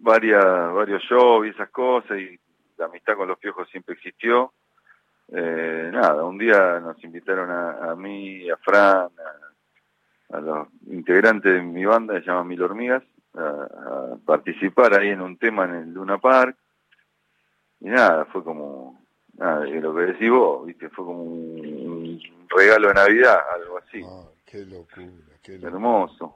varias, 0.00 0.44
varios 0.74 1.02
shows 1.02 1.46
y 1.46 1.50
esas 1.50 1.70
cosas 1.70 2.18
y 2.18 2.38
la 2.78 2.86
amistad 2.86 3.16
con 3.16 3.28
los 3.28 3.38
piojos 3.38 3.68
siempre 3.70 3.94
existió. 3.94 4.52
Eh, 5.30 5.90
nada, 5.92 6.24
un 6.24 6.38
día 6.38 6.80
nos 6.80 7.02
invitaron 7.04 7.50
a, 7.50 7.90
a 7.90 7.96
mí, 7.96 8.48
a 8.48 8.56
Fran, 8.56 9.08
a, 10.30 10.36
a 10.36 10.40
los 10.40 10.68
integrantes 10.86 11.52
de 11.52 11.60
mi 11.62 11.84
banda, 11.84 12.14
que 12.14 12.20
se 12.20 12.26
llama 12.26 12.44
Mil 12.44 12.62
Hormigas, 12.62 13.02
a, 13.34 13.40
a 13.42 14.16
participar 14.24 14.94
ahí 14.94 15.08
en 15.10 15.20
un 15.20 15.36
tema 15.36 15.64
en 15.64 15.74
el 15.74 15.92
Luna 15.92 16.18
Park. 16.18 16.56
Y 17.80 17.88
nada, 17.90 18.24
fue 18.26 18.42
como, 18.42 19.00
nada, 19.36 19.64
lo 19.66 19.94
que 19.94 20.00
decís 20.02 20.30
vos, 20.30 20.66
viste, 20.66 20.88
fue 20.88 21.04
como 21.04 21.22
un, 21.22 21.60
un 21.60 22.48
regalo 22.48 22.88
de 22.88 22.94
Navidad, 22.94 23.38
algo 23.54 23.78
así, 23.78 24.02
Ah, 24.04 24.24
qué 24.46 24.64
locura, 24.64 25.36
qué 25.42 25.52
locura. 25.52 25.70
hermoso. 25.72 26.34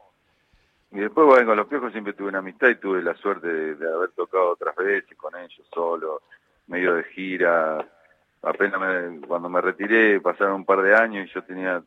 Y 0.92 1.00
después, 1.00 1.26
bueno, 1.26 1.46
con 1.46 1.56
los 1.56 1.66
piojos 1.68 1.90
siempre 1.92 2.12
tuve 2.12 2.28
una 2.28 2.38
amistad 2.40 2.68
y 2.68 2.76
tuve 2.76 3.02
la 3.02 3.14
suerte 3.14 3.48
de, 3.48 3.92
haber 3.94 4.10
tocado 4.10 4.50
otras 4.50 4.76
veces 4.76 5.16
con 5.16 5.34
ellos 5.36 5.66
solo, 5.72 6.22
medio 6.66 6.94
de 6.94 7.04
gira. 7.04 7.86
Apenas 8.42 8.80
me- 8.80 9.26
cuando 9.26 9.48
me 9.48 9.60
retiré 9.60 10.20
pasaron 10.20 10.54
un 10.56 10.64
par 10.64 10.82
de 10.82 10.94
años 10.94 11.26
y 11.28 11.32
yo 11.32 11.42
tenía 11.44 11.82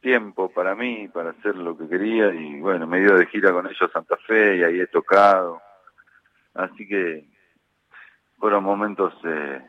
tiempo 0.00 0.48
para 0.50 0.74
mí, 0.74 1.08
para 1.08 1.30
hacer 1.30 1.56
lo 1.56 1.76
que 1.76 1.88
quería 1.88 2.32
y 2.32 2.60
bueno, 2.60 2.86
me 2.86 3.00
dio 3.00 3.16
de 3.16 3.26
gira 3.26 3.52
con 3.52 3.66
ellos 3.66 3.82
a 3.82 3.88
Santa 3.92 4.16
Fe 4.18 4.56
y 4.56 4.62
ahí 4.62 4.80
he 4.80 4.86
tocado. 4.86 5.60
Así 6.54 6.86
que 6.88 7.24
fueron 8.38 8.64
momentos 8.64 9.12
eh, 9.24 9.60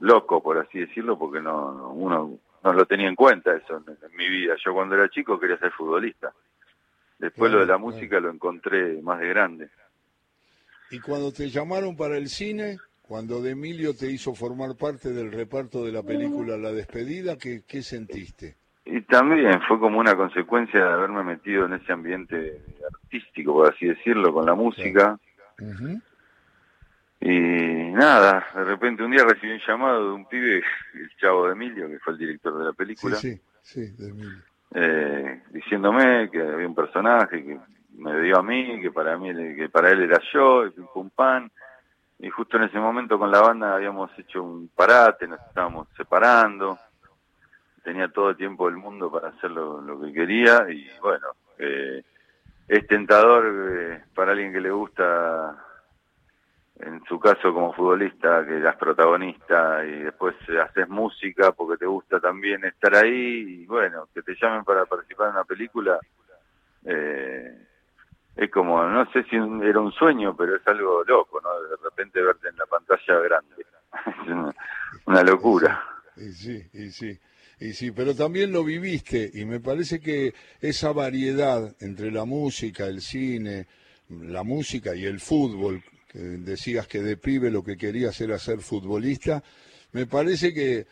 locos, 0.00 0.42
por 0.42 0.58
así 0.58 0.80
decirlo, 0.80 1.18
porque 1.18 1.40
no, 1.40 1.72
no- 1.72 1.90
uno 1.90 2.38
no 2.62 2.72
lo 2.74 2.84
tenía 2.84 3.08
en 3.08 3.16
cuenta 3.16 3.54
eso 3.56 3.76
en 3.78 4.16
mi 4.16 4.28
vida. 4.28 4.54
Yo 4.62 4.74
cuando 4.74 4.94
era 4.94 5.08
chico 5.08 5.40
quería 5.40 5.56
ser 5.58 5.70
futbolista. 5.72 6.32
Después 7.20 7.50
Claro, 7.50 7.52
lo 7.52 7.60
de 7.60 7.66
la 7.72 7.78
claro. 7.78 7.78
música 7.80 8.18
lo 8.20 8.30
encontré 8.30 9.00
más 9.02 9.20
de 9.20 9.28
grande. 9.28 9.68
Y 10.90 10.98
cuando 11.00 11.30
te 11.32 11.48
llamaron 11.50 11.94
para 11.96 12.16
el 12.16 12.28
cine, 12.28 12.78
cuando 13.02 13.42
de 13.42 13.50
Emilio 13.50 13.94
te 13.94 14.10
hizo 14.10 14.34
formar 14.34 14.74
parte 14.76 15.10
del 15.10 15.30
reparto 15.30 15.84
de 15.84 15.92
la 15.92 16.02
película 16.02 16.56
La 16.56 16.72
Despedida, 16.72 17.36
¿qué, 17.36 17.62
qué 17.66 17.82
sentiste? 17.82 18.56
Y 18.86 19.02
también 19.02 19.60
fue 19.68 19.78
como 19.78 20.00
una 20.00 20.16
consecuencia 20.16 20.80
de 20.80 20.90
haberme 20.92 21.22
metido 21.22 21.66
en 21.66 21.74
ese 21.74 21.92
ambiente 21.92 22.60
artístico, 22.92 23.52
por 23.52 23.72
así 23.72 23.86
decirlo, 23.86 24.32
con 24.32 24.46
la 24.46 24.54
música. 24.54 25.18
Y 27.20 27.28
nada, 27.92 28.46
de 28.54 28.64
repente 28.64 29.02
un 29.04 29.10
día 29.10 29.24
recibí 29.24 29.52
un 29.52 29.60
llamado 29.66 30.06
de 30.08 30.12
un 30.14 30.26
pibe, 30.26 30.62
el 30.94 31.16
chavo 31.20 31.46
de 31.46 31.52
Emilio, 31.52 31.86
que 31.88 31.98
fue 31.98 32.14
el 32.14 32.18
director 32.18 32.56
de 32.58 32.64
la 32.64 32.70
Sí, 32.70 32.76
película, 32.76 33.16
sí, 33.16 33.40
sí, 33.62 33.80
de 33.98 34.08
Emilio. 34.08 34.42
Eh, 34.74 35.42
diciéndome 35.50 36.30
que 36.30 36.40
había 36.40 36.66
un 36.66 36.74
personaje 36.74 37.44
que 37.44 37.58
me 37.96 38.20
dio 38.20 38.38
a 38.38 38.42
mí, 38.42 38.80
que 38.80 38.90
para 38.90 39.18
mí, 39.18 39.34
que 39.56 39.68
para 39.68 39.90
él 39.90 40.02
era 40.02 40.20
yo, 40.32 40.66
y 40.66 40.70
pim 40.70 40.86
pum 40.92 41.10
pan. 41.10 41.50
Y 42.18 42.28
justo 42.28 42.56
en 42.56 42.64
ese 42.64 42.78
momento 42.78 43.18
con 43.18 43.30
la 43.30 43.40
banda 43.40 43.74
habíamos 43.74 44.10
hecho 44.18 44.42
un 44.42 44.68
parate, 44.68 45.26
nos 45.26 45.40
estábamos 45.40 45.88
separando. 45.96 46.78
Tenía 47.82 48.08
todo 48.08 48.30
el 48.30 48.36
tiempo 48.36 48.66
del 48.66 48.76
mundo 48.76 49.10
para 49.10 49.28
hacer 49.28 49.50
lo, 49.50 49.80
lo 49.80 50.00
que 50.00 50.12
quería 50.12 50.70
y 50.70 50.86
bueno, 51.00 51.28
eh, 51.58 52.02
es 52.68 52.86
tentador 52.86 53.46
eh, 53.72 54.04
para 54.14 54.32
alguien 54.32 54.52
que 54.52 54.60
le 54.60 54.70
gusta, 54.70 55.56
en 56.82 57.02
su 57.08 57.18
caso 57.20 57.52
como 57.52 57.72
futbolista, 57.72 58.44
que 58.46 58.56
eras 58.56 58.76
protagonista 58.76 59.84
y 59.84 60.02
después 60.04 60.34
haces 60.62 60.88
música 60.88 61.52
porque 61.52 61.78
te 61.78 61.86
gusta 61.86 62.20
también 62.20 62.64
estar 62.64 62.94
ahí 62.94 63.62
y 63.62 63.66
bueno, 63.66 64.08
que 64.14 64.22
te 64.22 64.34
llamen 64.40 64.64
para 64.64 64.86
participar 64.86 65.28
en 65.28 65.34
una 65.34 65.44
película, 65.44 65.98
eh, 66.84 67.66
es 68.36 68.50
como, 68.50 68.82
no 68.84 69.10
sé 69.12 69.24
si 69.24 69.36
un- 69.36 69.62
era 69.62 69.80
un 69.80 69.92
sueño, 69.92 70.34
pero 70.36 70.56
es 70.56 70.66
algo 70.66 71.04
loco, 71.04 71.40
¿no? 71.42 71.60
De 71.62 71.76
repente 71.82 72.22
verte 72.22 72.48
en 72.48 72.56
la 72.56 72.66
pantalla 72.66 73.18
grande. 73.20 73.66
es 74.22 74.28
una, 74.28 74.54
una 75.06 75.22
locura. 75.22 75.82
Y 76.16 76.32
sí, 76.32 76.62
y 76.72 76.90
sí, 76.90 77.18
y 77.60 77.72
sí, 77.72 77.90
pero 77.92 78.14
también 78.14 78.52
lo 78.52 78.64
viviste 78.64 79.30
y 79.34 79.44
me 79.44 79.60
parece 79.60 80.00
que 80.00 80.32
esa 80.60 80.92
variedad 80.92 81.74
entre 81.80 82.10
la 82.10 82.24
música, 82.24 82.86
el 82.86 83.00
cine, 83.00 83.66
la 84.08 84.42
música 84.42 84.94
y 84.94 85.04
el 85.04 85.20
fútbol, 85.20 85.82
que 86.10 86.18
decías 86.18 86.88
que 86.88 87.00
de 87.00 87.16
pibe 87.16 87.50
lo 87.50 87.62
que 87.62 87.76
querías 87.76 88.20
era 88.20 88.38
ser 88.38 88.58
futbolista, 88.58 89.42
me 89.92 90.06
parece 90.06 90.52
que 90.52 90.86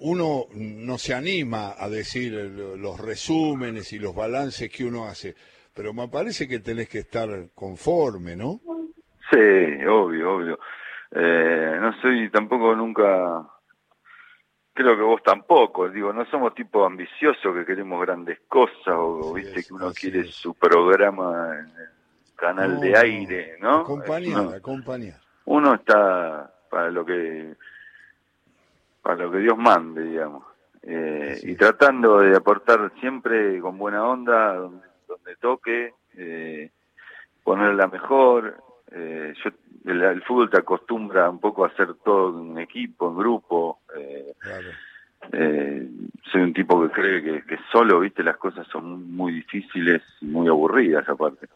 uno 0.00 0.44
no 0.52 0.98
se 0.98 1.14
anima 1.14 1.74
a 1.78 1.88
decir 1.88 2.32
los 2.32 3.00
resúmenes 3.00 3.92
y 3.92 3.98
los 3.98 4.14
balances 4.14 4.70
que 4.70 4.84
uno 4.84 5.06
hace, 5.06 5.34
pero 5.74 5.94
me 5.94 6.08
parece 6.08 6.46
que 6.46 6.60
tenés 6.60 6.88
que 6.88 6.98
estar 6.98 7.28
conforme, 7.54 8.36
¿no? 8.36 8.60
Sí, 9.30 9.84
obvio, 9.86 10.36
obvio. 10.36 10.58
Eh, 11.10 11.78
no 11.80 11.92
soy 12.00 12.30
tampoco 12.30 12.76
nunca, 12.76 13.48
creo 14.74 14.94
que 14.94 15.02
vos 15.02 15.22
tampoco, 15.22 15.88
digo, 15.88 16.12
no 16.12 16.26
somos 16.26 16.54
tipo 16.54 16.84
ambiciosos 16.84 17.54
que 17.54 17.64
queremos 17.64 18.00
grandes 18.02 18.40
cosas 18.46 18.94
o 18.94 19.32
Así 19.32 19.32
viste 19.34 19.60
es, 19.60 19.66
que 19.66 19.74
uno 19.74 19.90
quiere 19.92 20.20
es. 20.20 20.30
su 20.30 20.54
programa 20.54 21.54
en 21.58 21.66
el 21.66 21.97
canal 22.38 22.74
No, 22.74 22.80
de 22.80 22.96
aire, 22.96 23.56
¿no? 23.60 23.80
Acompañar, 23.80 24.38
Uno- 24.40 24.50
acompañar. 24.50 25.20
uno 25.44 25.74
está 25.74 26.50
para 26.70 26.90
lo 26.90 27.04
que 27.04 27.54
para 29.02 29.16
lo 29.24 29.30
que 29.30 29.38
Dios 29.38 29.56
mande, 29.58 30.02
digamos. 30.04 30.44
Eh, 30.82 31.38
y 31.42 31.54
tratando 31.56 32.18
de 32.20 32.36
aportar 32.36 32.92
siempre 33.00 33.58
con 33.60 33.76
buena 33.78 34.06
onda 34.06 34.54
donde, 34.54 34.86
donde 35.06 35.36
toque, 35.36 35.94
eh, 36.16 36.70
ponerla 37.42 37.88
mejor. 37.88 38.56
Eh, 38.90 39.34
yo, 39.44 39.50
el, 39.90 40.02
el 40.02 40.22
fútbol 40.22 40.50
te 40.50 40.58
acostumbra 40.58 41.28
un 41.28 41.40
poco 41.40 41.64
a 41.64 41.68
hacer 41.68 41.94
todo 42.04 42.40
en 42.40 42.58
equipo, 42.58 43.08
en 43.10 43.16
grupo. 43.18 43.80
Eh, 43.96 44.32
Claro. 44.40 44.68
eh, 45.32 45.88
soy 46.30 46.42
un 46.42 46.52
tipo 46.52 46.80
que 46.82 46.90
cree 46.90 47.22
que, 47.22 47.42
que 47.44 47.58
solo, 47.72 48.00
viste, 48.00 48.22
las 48.22 48.36
cosas 48.36 48.66
son 48.68 48.84
muy, 48.90 49.04
muy 49.04 49.32
difíciles 49.32 50.02
y 50.20 50.26
muy 50.26 50.48
aburridas 50.48 51.08
aparte. 51.08 51.48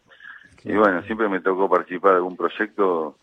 Y 0.63 0.73
bueno, 0.73 1.01
siempre 1.03 1.27
me 1.29 1.41
tocó 1.41 1.69
participar 1.69 2.11
de 2.11 2.17
algún 2.17 2.37
proyecto, 2.37 3.17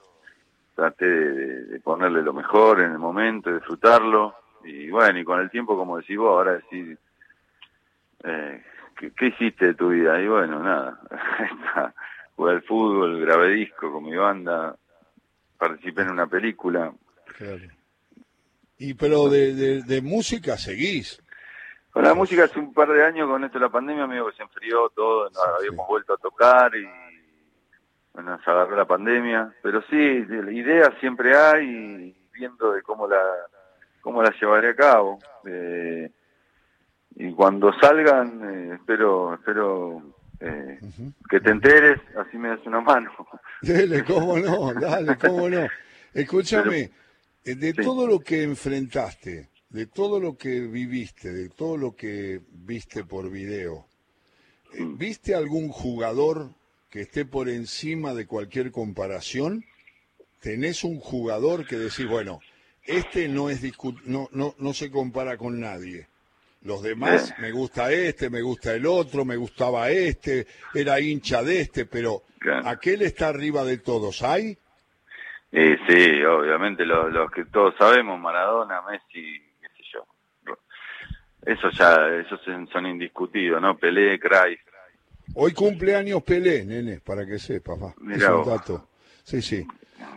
traté 0.75 1.07
de, 1.07 1.65
de 1.65 1.81
ponerle 1.81 2.23
lo 2.23 2.33
mejor 2.35 2.81
en 2.81 2.93
el 2.93 2.99
momento, 2.99 3.53
disfrutarlo, 3.53 4.35
y 4.65 4.91
bueno, 4.91 5.19
y 5.19 5.25
con 5.25 5.41
el 5.41 5.51
tiempo, 5.51 5.77
como 5.77 5.97
decís 5.99 6.19
vos, 6.19 6.29
ahora 6.29 6.53
decir, 6.53 6.99
eh, 8.25 8.63
¿qué, 8.99 9.11
qué 9.13 9.27
hiciste 9.29 9.67
de 9.69 9.75
tu 9.75 9.89
vida? 9.89 10.21
Y 10.21 10.29
bueno, 10.29 10.63
nada, 10.63 11.01
jugué 12.37 12.53
al 12.53 12.63
fútbol, 12.63 13.21
grabé 13.21 13.49
disco 13.53 13.91
con 13.91 14.05
mi 14.05 14.15
banda, 14.17 14.77
participé 15.59 16.03
en 16.03 16.11
una 16.11 16.27
película. 16.27 16.93
Claro. 17.39 17.63
Y 18.77 18.95
pero 18.95 19.29
de, 19.29 19.55
de, 19.55 19.83
de 19.83 20.03
música 20.03 20.57
seguís. 20.57 21.23
Con 21.91 22.05
la 22.05 22.15
música 22.15 22.45
hace 22.45 22.59
un 22.59 22.73
par 22.73 22.89
de 22.89 23.05
años, 23.05 23.29
con 23.29 23.43
esto 23.45 23.59
de 23.59 23.65
la 23.65 23.71
pandemia, 23.71 24.07
medio 24.07 24.27
que 24.31 24.37
se 24.37 24.43
enfrió 24.43 24.91
todo, 24.91 25.25
no, 25.25 25.31
Sí, 25.41 25.41
habíamos 25.59 25.87
sí. 25.87 25.91
vuelto 25.91 26.15
a 26.15 26.19
tocar 26.19 26.75
y 26.77 26.87
nos 28.23 28.47
agarró 28.47 28.77
la 28.77 28.85
pandemia, 28.87 29.53
pero 29.63 29.83
sí, 29.91 29.97
de- 29.97 30.43
la 30.43 30.53
idea 30.53 30.95
siempre 31.01 31.37
hay 31.37 31.67
y 31.67 32.17
viendo 32.33 32.73
de 32.73 32.83
cómo 32.83 33.07
la 33.07 33.21
cómo 34.01 34.23
la 34.23 34.33
llevaré 34.41 34.71
a 34.71 34.75
cabo. 34.77 35.19
Eh, 35.47 36.11
y 37.17 37.33
cuando 37.35 37.73
salgan, 37.81 38.41
eh, 38.45 38.75
espero 38.77 39.35
espero 39.35 40.03
eh, 40.41 40.81
que 41.29 41.41
te 41.41 41.51
enteres, 41.51 42.01
así 42.17 42.39
me 42.39 42.49
das 42.49 42.65
una 42.67 42.81
mano. 42.81 43.11
Dele, 43.63 44.05
cómo 44.05 44.39
no, 44.39 44.73
dale, 44.73 45.17
cómo 45.19 45.49
no. 45.51 45.67
Escúchame, 46.15 46.91
de 47.45 47.73
Sí. 47.73 47.83
todo 47.83 48.07
lo 48.07 48.21
que 48.21 48.43
enfrentaste, 48.43 49.49
de 49.69 49.87
todo 49.87 50.19
lo 50.19 50.37
que 50.39 50.61
viviste, 50.61 51.31
de 51.31 51.49
todo 51.51 51.77
lo 51.77 51.95
que 51.95 52.41
viste 52.51 53.05
por 53.05 53.31
video, 53.31 53.87
Mm. 54.79 54.97
¿viste 54.99 55.35
algún 55.35 55.69
jugador 55.69 56.51
que 56.91 57.03
esté 57.03 57.25
por 57.25 57.49
encima 57.49 58.15
de 58.15 58.27
cualquier 58.27 58.71
comparación? 58.71 59.65
¿Tenés 60.41 60.85
un 60.85 60.99
jugador 60.99 61.67
que 61.67 61.77
decís, 61.77 62.07
bueno, 62.07 62.41
este 62.85 63.29
no 63.29 63.51
es 63.51 63.63
discu- 63.63 64.01
no, 64.05 64.29
no, 64.33 64.55
no 64.59 64.73
se 64.73 64.91
compara 64.91 65.37
con 65.37 65.61
nadie? 65.61 66.09
Los 66.63 66.83
demás, 66.83 67.35
me 67.39 67.53
gusta 67.53 67.91
este, 67.91 68.29
me 68.29 68.43
gusta 68.43 68.75
el 68.75 68.85
otro, 68.87 69.25
me 69.25 69.37
gustaba 69.37 69.91
este, 69.91 70.47
era 70.75 71.01
hincha 71.01 71.43
de 71.43 71.61
este, 71.61 71.87
pero 71.87 72.23
aquel 72.65 73.03
está 73.03 73.29
arriba 73.29 73.65
de 73.65 73.79
todos. 73.79 74.23
¿Hay? 74.23 74.59
Eh, 75.53 75.79
sí, 75.89 76.23
obviamente, 76.23 76.85
los, 76.85 77.31
que 77.33 77.45
todos 77.47 77.75
sabemos, 77.79 78.21
Maradona, 78.21 78.83
Messi, 78.83 79.41
qué 79.61 79.69
sé 79.69 79.83
yo. 79.93 80.07
Eso 81.47 81.71
ya, 81.71 82.09
esos 82.19 82.41
son 82.71 82.87
indiscutidos, 82.87 83.61
¿no? 83.61 83.79
Pelé, 83.79 84.21
Cruyff. 84.21 84.61
Hoy 85.35 85.53
cumple 85.53 85.95
años 85.95 86.23
Pelé, 86.23 86.65
nene, 86.65 87.01
para 87.01 87.25
que 87.25 87.39
sepas, 87.39 87.79
va. 87.81 87.95
Es 88.13 88.23
un 88.23 88.45
dato. 88.45 88.89
Sí, 89.23 89.41
sí. 89.41 89.67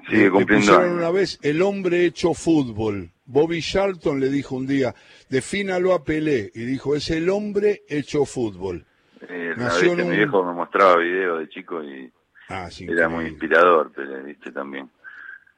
Sigue 0.10 0.30
cumpliendo 0.30 0.78
años. 0.78 0.98
una 0.98 1.12
vez 1.12 1.40
el 1.44 1.62
hombre 1.62 2.06
hecho 2.06 2.34
fútbol. 2.34 3.12
Bobby 3.26 3.62
Charlton 3.62 4.20
le 4.20 4.30
dijo 4.30 4.56
un 4.56 4.68
día, 4.68 4.94
defínalo 5.30 5.94
a 5.94 6.04
Pelé, 6.04 6.52
y 6.54 6.66
dijo, 6.66 6.96
es 6.96 7.10
el 7.10 7.30
hombre 7.30 7.84
hecho 7.88 8.26
fútbol. 8.26 8.86
Eh, 9.30 9.54
Nació 9.56 9.96
mi 9.96 10.10
viejo 10.10 10.44
me 10.44 10.54
mostraba 10.54 10.98
videos 10.98 11.40
de 11.40 11.50
chico 11.50 11.82
y 11.82 12.12
ah, 12.50 12.68
era 12.80 13.08
muy 13.08 13.28
inspirador, 13.28 13.92
Pelé, 13.92 14.22
viste, 14.24 14.52
también. 14.52 14.90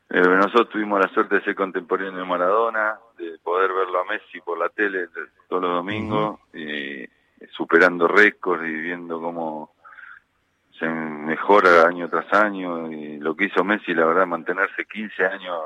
Eh, 0.10 0.22
nosotros 0.22 0.70
tuvimos 0.70 1.00
la 1.00 1.08
suerte 1.10 1.36
de 1.36 1.42
ser 1.42 1.56
contemporáneo 1.56 2.20
de 2.20 2.26
Maradona, 2.26 3.00
de 3.18 3.40
poder 3.44 3.72
verlo 3.74 4.02
a 4.02 4.06
Messi 4.06 4.40
por 4.42 4.60
la 4.60 4.70
tele 4.70 5.08
todos 5.50 5.64
los 5.64 5.74
domingos, 5.74 6.40
y 6.54 7.08
superando 7.56 8.08
récords 8.08 8.68
y 8.68 8.74
viendo 8.74 9.22
cómo 9.22 9.76
se 10.80 10.88
mejora 10.88 11.88
año 11.88 12.10
tras 12.10 12.32
año. 12.34 12.92
Y 12.92 13.20
lo 13.20 13.36
que 13.36 13.46
hizo 13.46 13.64
Messi, 13.64 13.94
la 13.94 14.06
verdad, 14.06 14.28
mantenerse 14.28 14.86
15 14.86 15.26
años 15.26 15.62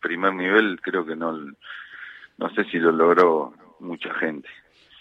primer 0.00 0.34
nivel, 0.34 0.80
creo 0.80 1.04
que 1.04 1.16
no, 1.16 1.32
no 1.32 2.50
sé 2.54 2.64
si 2.64 2.78
lo 2.78 2.92
logró 2.92 3.52
mucha 3.80 4.12
gente. 4.14 4.48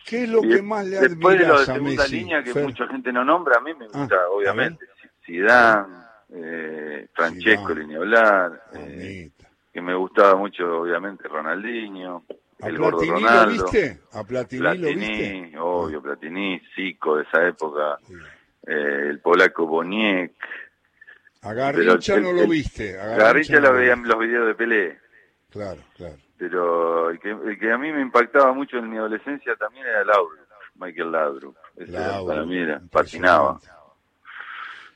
¿Qué 0.06 0.24
es 0.24 0.30
lo 0.30 0.42
que 0.42 0.62
más 0.62 0.86
le 0.86 1.02
Después 1.02 1.38
de 1.38 1.48
lo 1.48 1.60
de 1.60 1.66
segunda 1.66 2.08
línea, 2.08 2.44
que 2.44 2.54
mucha 2.54 2.88
gente 2.88 3.12
no 3.12 3.24
nombra, 3.24 3.58
a 3.58 3.62
mí 3.62 3.74
me 3.74 3.86
ah, 3.86 4.00
gusta, 4.00 4.16
obviamente, 4.30 4.86
Zidane, 5.26 5.96
eh, 6.30 7.08
Francesco, 7.14 7.76
ni 7.76 7.96
hablar, 7.96 8.64
eh, 8.74 9.30
que 9.74 9.82
me 9.82 9.94
gustaba 9.94 10.36
mucho, 10.36 10.82
obviamente, 10.82 11.28
Ronaldinho, 11.28 12.24
el 12.60 12.78
gordo 12.78 13.00
Ronaldo. 13.06 13.46
Lo 13.46 13.64
viste? 13.64 14.00
¿A 14.14 14.24
Platini, 14.24 14.78
lo 14.78 14.88
viste? 14.88 15.54
obvio, 15.60 16.02
Platini, 16.02 16.60
Zico 16.76 17.18
de 17.18 17.24
esa 17.24 17.48
época, 17.48 18.00
eh, 18.66 19.10
el 19.10 19.20
polaco 19.20 19.66
Boniek. 19.66 20.34
A 21.42 21.54
Garrincha 21.54 22.20
no 22.20 22.34
lo 22.34 22.48
viste. 22.48 23.00
A 23.00 23.16
Garrincha, 23.16 23.60
lo 23.60 23.74
veía 23.74 23.94
en 23.94 24.08
los 24.08 24.20
videos 24.20 24.48
de 24.48 24.56
Pelé. 24.56 25.00
Claro, 25.50 25.82
claro. 25.96 26.18
Pero 26.38 27.10
el 27.10 27.20
que, 27.20 27.32
el 27.32 27.60
que 27.60 27.72
a 27.72 27.78
mí 27.78 27.92
me 27.92 28.02
impactaba 28.02 28.54
mucho 28.54 28.78
en 28.78 28.90
mi 28.90 28.98
adolescencia 28.98 29.56
también 29.56 29.86
era 29.86 30.04
Laudrup, 30.04 30.48
Michael 30.76 31.12
Laudrup. 31.12 31.56
para 32.28 32.46
mí 32.46 32.58
era, 32.58 32.82
patinaba. 32.92 33.60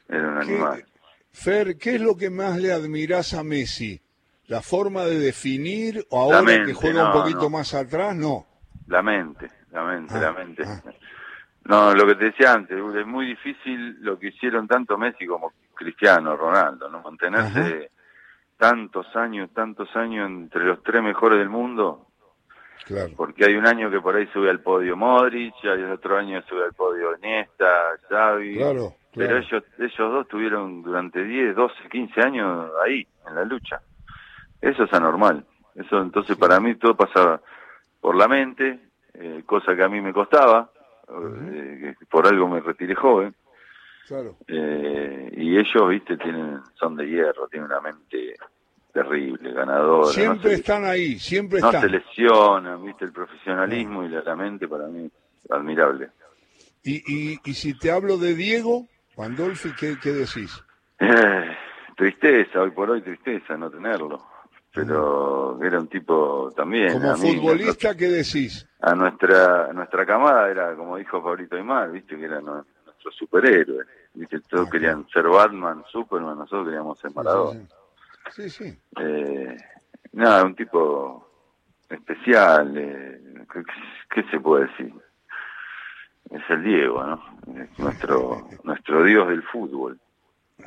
Era 0.07 0.27
un 0.27 0.37
animal. 0.37 0.85
Fer, 1.31 1.77
¿qué 1.77 1.95
es 1.95 2.01
lo 2.01 2.17
que 2.17 2.29
más 2.29 2.57
le 2.59 2.73
admirás 2.73 3.33
a 3.33 3.43
Messi? 3.43 4.01
¿La 4.51 4.61
forma 4.61 5.05
de 5.05 5.17
definir 5.17 6.05
o 6.09 6.19
ahora 6.19 6.65
que 6.65 6.73
juega 6.73 7.05
un 7.05 7.13
poquito 7.13 7.49
más 7.49 7.73
atrás? 7.73 8.13
No. 8.13 8.45
La 8.87 9.01
mente, 9.01 9.49
la 9.71 9.81
mente, 9.85 10.19
la 10.19 10.27
ah, 10.27 10.33
mente. 10.33 10.63
Ah. 10.67 10.81
No, 11.63 11.93
lo 11.95 12.05
que 12.05 12.15
te 12.15 12.25
decía 12.25 12.51
antes, 12.51 12.77
es 12.77 13.07
muy 13.07 13.27
difícil 13.27 14.01
lo 14.01 14.19
que 14.19 14.27
hicieron 14.27 14.67
tanto 14.67 14.97
Messi 14.97 15.25
como 15.25 15.53
Cristiano 15.73 16.35
Ronaldo, 16.35 16.89
¿no? 16.89 17.01
Mantenerse 17.01 17.91
tantos 18.57 19.15
años, 19.15 19.51
tantos 19.53 19.87
años 19.95 20.29
entre 20.29 20.65
los 20.65 20.83
tres 20.83 21.01
mejores 21.01 21.39
del 21.39 21.47
mundo. 21.47 22.07
Claro. 22.83 23.13
Porque 23.15 23.45
hay 23.45 23.55
un 23.55 23.65
año 23.65 23.89
que 23.89 24.01
por 24.01 24.17
ahí 24.17 24.27
sube 24.33 24.49
al 24.49 24.59
podio 24.59 24.97
Modric, 24.97 25.53
hay 25.63 25.81
otro 25.83 26.17
año 26.17 26.41
que 26.41 26.49
sube 26.49 26.65
al 26.65 26.73
podio 26.73 27.15
Iniesta, 27.15 27.91
Xavi. 28.09 28.57
Claro. 28.57 28.95
Pero 29.15 29.37
ellos, 29.37 29.63
ellos 29.79 29.97
dos 29.97 30.27
tuvieron 30.27 30.83
durante 30.83 31.23
10, 31.23 31.55
12, 31.55 31.73
15 31.89 32.21
años 32.21 32.69
ahí, 32.83 33.07
en 33.29 33.35
la 33.35 33.45
lucha. 33.45 33.81
Eso 34.61 34.83
es 34.83 34.93
anormal. 34.93 35.45
Eso 35.75 36.01
entonces 36.01 36.37
para 36.37 36.59
mí 36.59 36.75
todo 36.75 36.95
pasaba 36.95 37.41
por 37.99 38.15
la 38.15 38.27
mente, 38.27 38.79
eh, 39.13 39.43
cosa 39.45 39.75
que 39.75 39.83
a 39.83 39.89
mí 39.89 40.01
me 40.01 40.13
costaba, 40.13 40.69
eh, 41.09 41.95
por 42.09 42.27
algo 42.27 42.47
me 42.47 42.59
retiré 42.59 42.95
joven. 42.95 43.33
Claro. 44.07 44.35
Eh, 44.47 45.31
y 45.37 45.57
ellos, 45.57 45.89
viste, 45.89 46.17
tienen 46.17 46.59
son 46.75 46.95
de 46.95 47.07
hierro, 47.07 47.47
tienen 47.47 47.71
una 47.71 47.79
mente 47.79 48.35
terrible, 48.91 49.53
ganadora. 49.53 50.07
Siempre 50.07 50.53
están 50.53 50.83
ahí, 50.83 51.17
siempre 51.17 51.59
están. 51.59 51.73
No 51.75 51.81
se 51.81 51.89
lesionan, 51.89 52.83
viste, 52.83 53.05
el 53.05 53.13
profesionalismo 53.13 54.03
y 54.03 54.09
la 54.09 54.35
mente 54.35 54.67
para 54.67 54.87
mí 54.87 55.09
admirable. 55.49 56.09
Y, 56.83 56.95
y, 57.05 57.39
y 57.45 57.53
si 57.53 57.77
te 57.77 57.91
hablo 57.91 58.17
de 58.17 58.35
Diego, 58.35 58.87
Pandolfi, 59.15 59.73
¿qué, 59.79 59.97
qué 60.01 60.11
decís? 60.11 60.63
Tristeza, 61.95 62.61
hoy 62.61 62.71
por 62.71 62.89
hoy 62.89 63.01
tristeza 63.01 63.55
no 63.55 63.69
tenerlo. 63.69 64.30
Pero 64.73 65.61
era 65.61 65.79
un 65.79 65.87
tipo 65.87 66.51
también. 66.55 66.93
Como 66.93 67.15
futbolista, 67.17 67.95
¿qué 67.95 68.07
decís? 68.07 68.65
A 68.79 68.95
nuestra 68.95 69.73
nuestra 69.73 70.05
camada 70.05 70.49
era, 70.49 70.75
como 70.75 70.97
dijo 70.97 71.21
Favorito 71.21 71.55
Aymar, 71.55 71.91
viste, 71.91 72.17
que 72.17 72.25
eran 72.25 72.45
nuestros 72.45 73.15
superhéroes. 73.17 73.87
Viste, 74.13 74.39
todos 74.41 74.69
querían 74.69 75.07
ser 75.09 75.27
Batman, 75.27 75.83
Superman, 75.91 76.37
nosotros 76.37 76.65
queríamos 76.65 76.99
ser 76.99 77.11
Maradona. 77.13 77.67
Sí, 78.29 78.49
sí. 78.49 78.77
Eh, 78.99 79.57
nada, 80.13 80.45
un 80.45 80.55
tipo 80.55 81.27
especial. 81.89 82.73
Eh, 82.77 83.45
¿qué, 84.09 84.23
se 84.29 84.39
puede 84.39 84.67
decir? 84.67 84.93
Es 86.29 86.41
el 86.49 86.63
Diego, 86.63 87.03
¿no? 87.03 87.21
nuestro, 87.77 88.47
nuestro 88.63 89.03
dios 89.03 89.27
del 89.27 89.43
fútbol. 89.43 89.99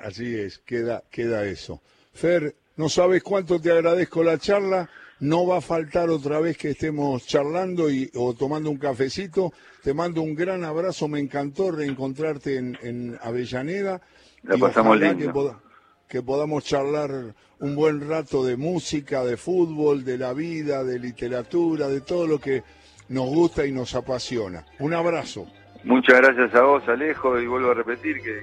Así 0.02 0.38
es, 0.38 0.58
queda, 0.58 1.02
queda 1.10 1.44
eso. 1.44 1.80
Fer, 2.12 2.54
no 2.76 2.88
sabes 2.88 3.22
cuánto 3.22 3.60
te 3.60 3.70
agradezco 3.70 4.22
la 4.24 4.38
charla. 4.38 4.88
No 5.20 5.46
va 5.46 5.58
a 5.58 5.60
faltar 5.60 6.10
otra 6.10 6.40
vez 6.40 6.58
que 6.58 6.70
estemos 6.70 7.24
charlando 7.24 7.88
y, 7.88 8.10
o 8.14 8.34
tomando 8.34 8.68
un 8.68 8.78
cafecito. 8.78 9.52
Te 9.82 9.94
mando 9.94 10.22
un 10.22 10.34
gran 10.34 10.64
abrazo. 10.64 11.06
Me 11.06 11.20
encantó 11.20 11.70
reencontrarte 11.70 12.56
en, 12.56 13.18
Avellaneda. 13.22 14.00
La 14.42 14.58
pasamos 14.58 14.98
lindo. 14.98 15.60
Que, 16.08 16.18
que 16.18 16.22
podamos 16.22 16.64
charlar 16.64 17.34
un 17.60 17.76
buen 17.76 18.08
rato 18.08 18.44
de 18.44 18.56
música, 18.56 19.24
de 19.24 19.36
fútbol, 19.36 20.04
de 20.04 20.18
la 20.18 20.32
vida, 20.32 20.82
de 20.82 20.98
literatura, 20.98 21.88
de 21.88 22.00
todo 22.00 22.26
lo 22.26 22.40
que 22.40 22.64
nos 23.08 23.26
gusta 23.26 23.64
y 23.64 23.72
nos 23.72 23.94
apasiona. 23.94 24.66
Un 24.80 24.94
abrazo. 24.94 25.46
Muchas 25.84 26.20
gracias 26.20 26.54
a 26.54 26.62
vos, 26.62 26.82
Alejo, 26.88 27.38
y 27.38 27.46
vuelvo 27.46 27.70
a 27.70 27.74
repetir 27.74 28.20
que, 28.20 28.42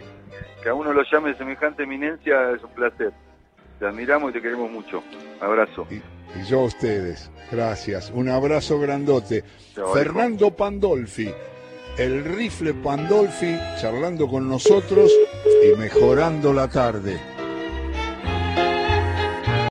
que 0.63 0.69
a 0.69 0.73
uno 0.73 0.93
lo 0.93 1.03
llame 1.11 1.35
semejante 1.35 1.83
eminencia 1.83 2.51
es 2.51 2.63
un 2.63 2.73
placer. 2.73 3.11
Te 3.81 3.87
admiramos 3.87 4.29
y 4.29 4.33
te 4.33 4.43
queremos 4.43 4.69
mucho. 4.69 5.01
Abrazo. 5.39 5.87
Y, 5.89 6.03
yo 6.47 6.59
a 6.59 6.65
ustedes. 6.65 7.31
Gracias. 7.51 8.11
Un 8.13 8.29
abrazo 8.29 8.79
grandote. 8.79 9.43
Fernando 9.91 10.55
Pandolfi, 10.55 11.31
el 11.97 12.23
rifle 12.23 12.75
Pandolfi, 12.75 13.57
charlando 13.81 14.27
con 14.27 14.47
nosotros 14.47 15.11
y 15.63 15.75
mejorando 15.79 16.53
la 16.53 16.67
tarde. 16.67 17.19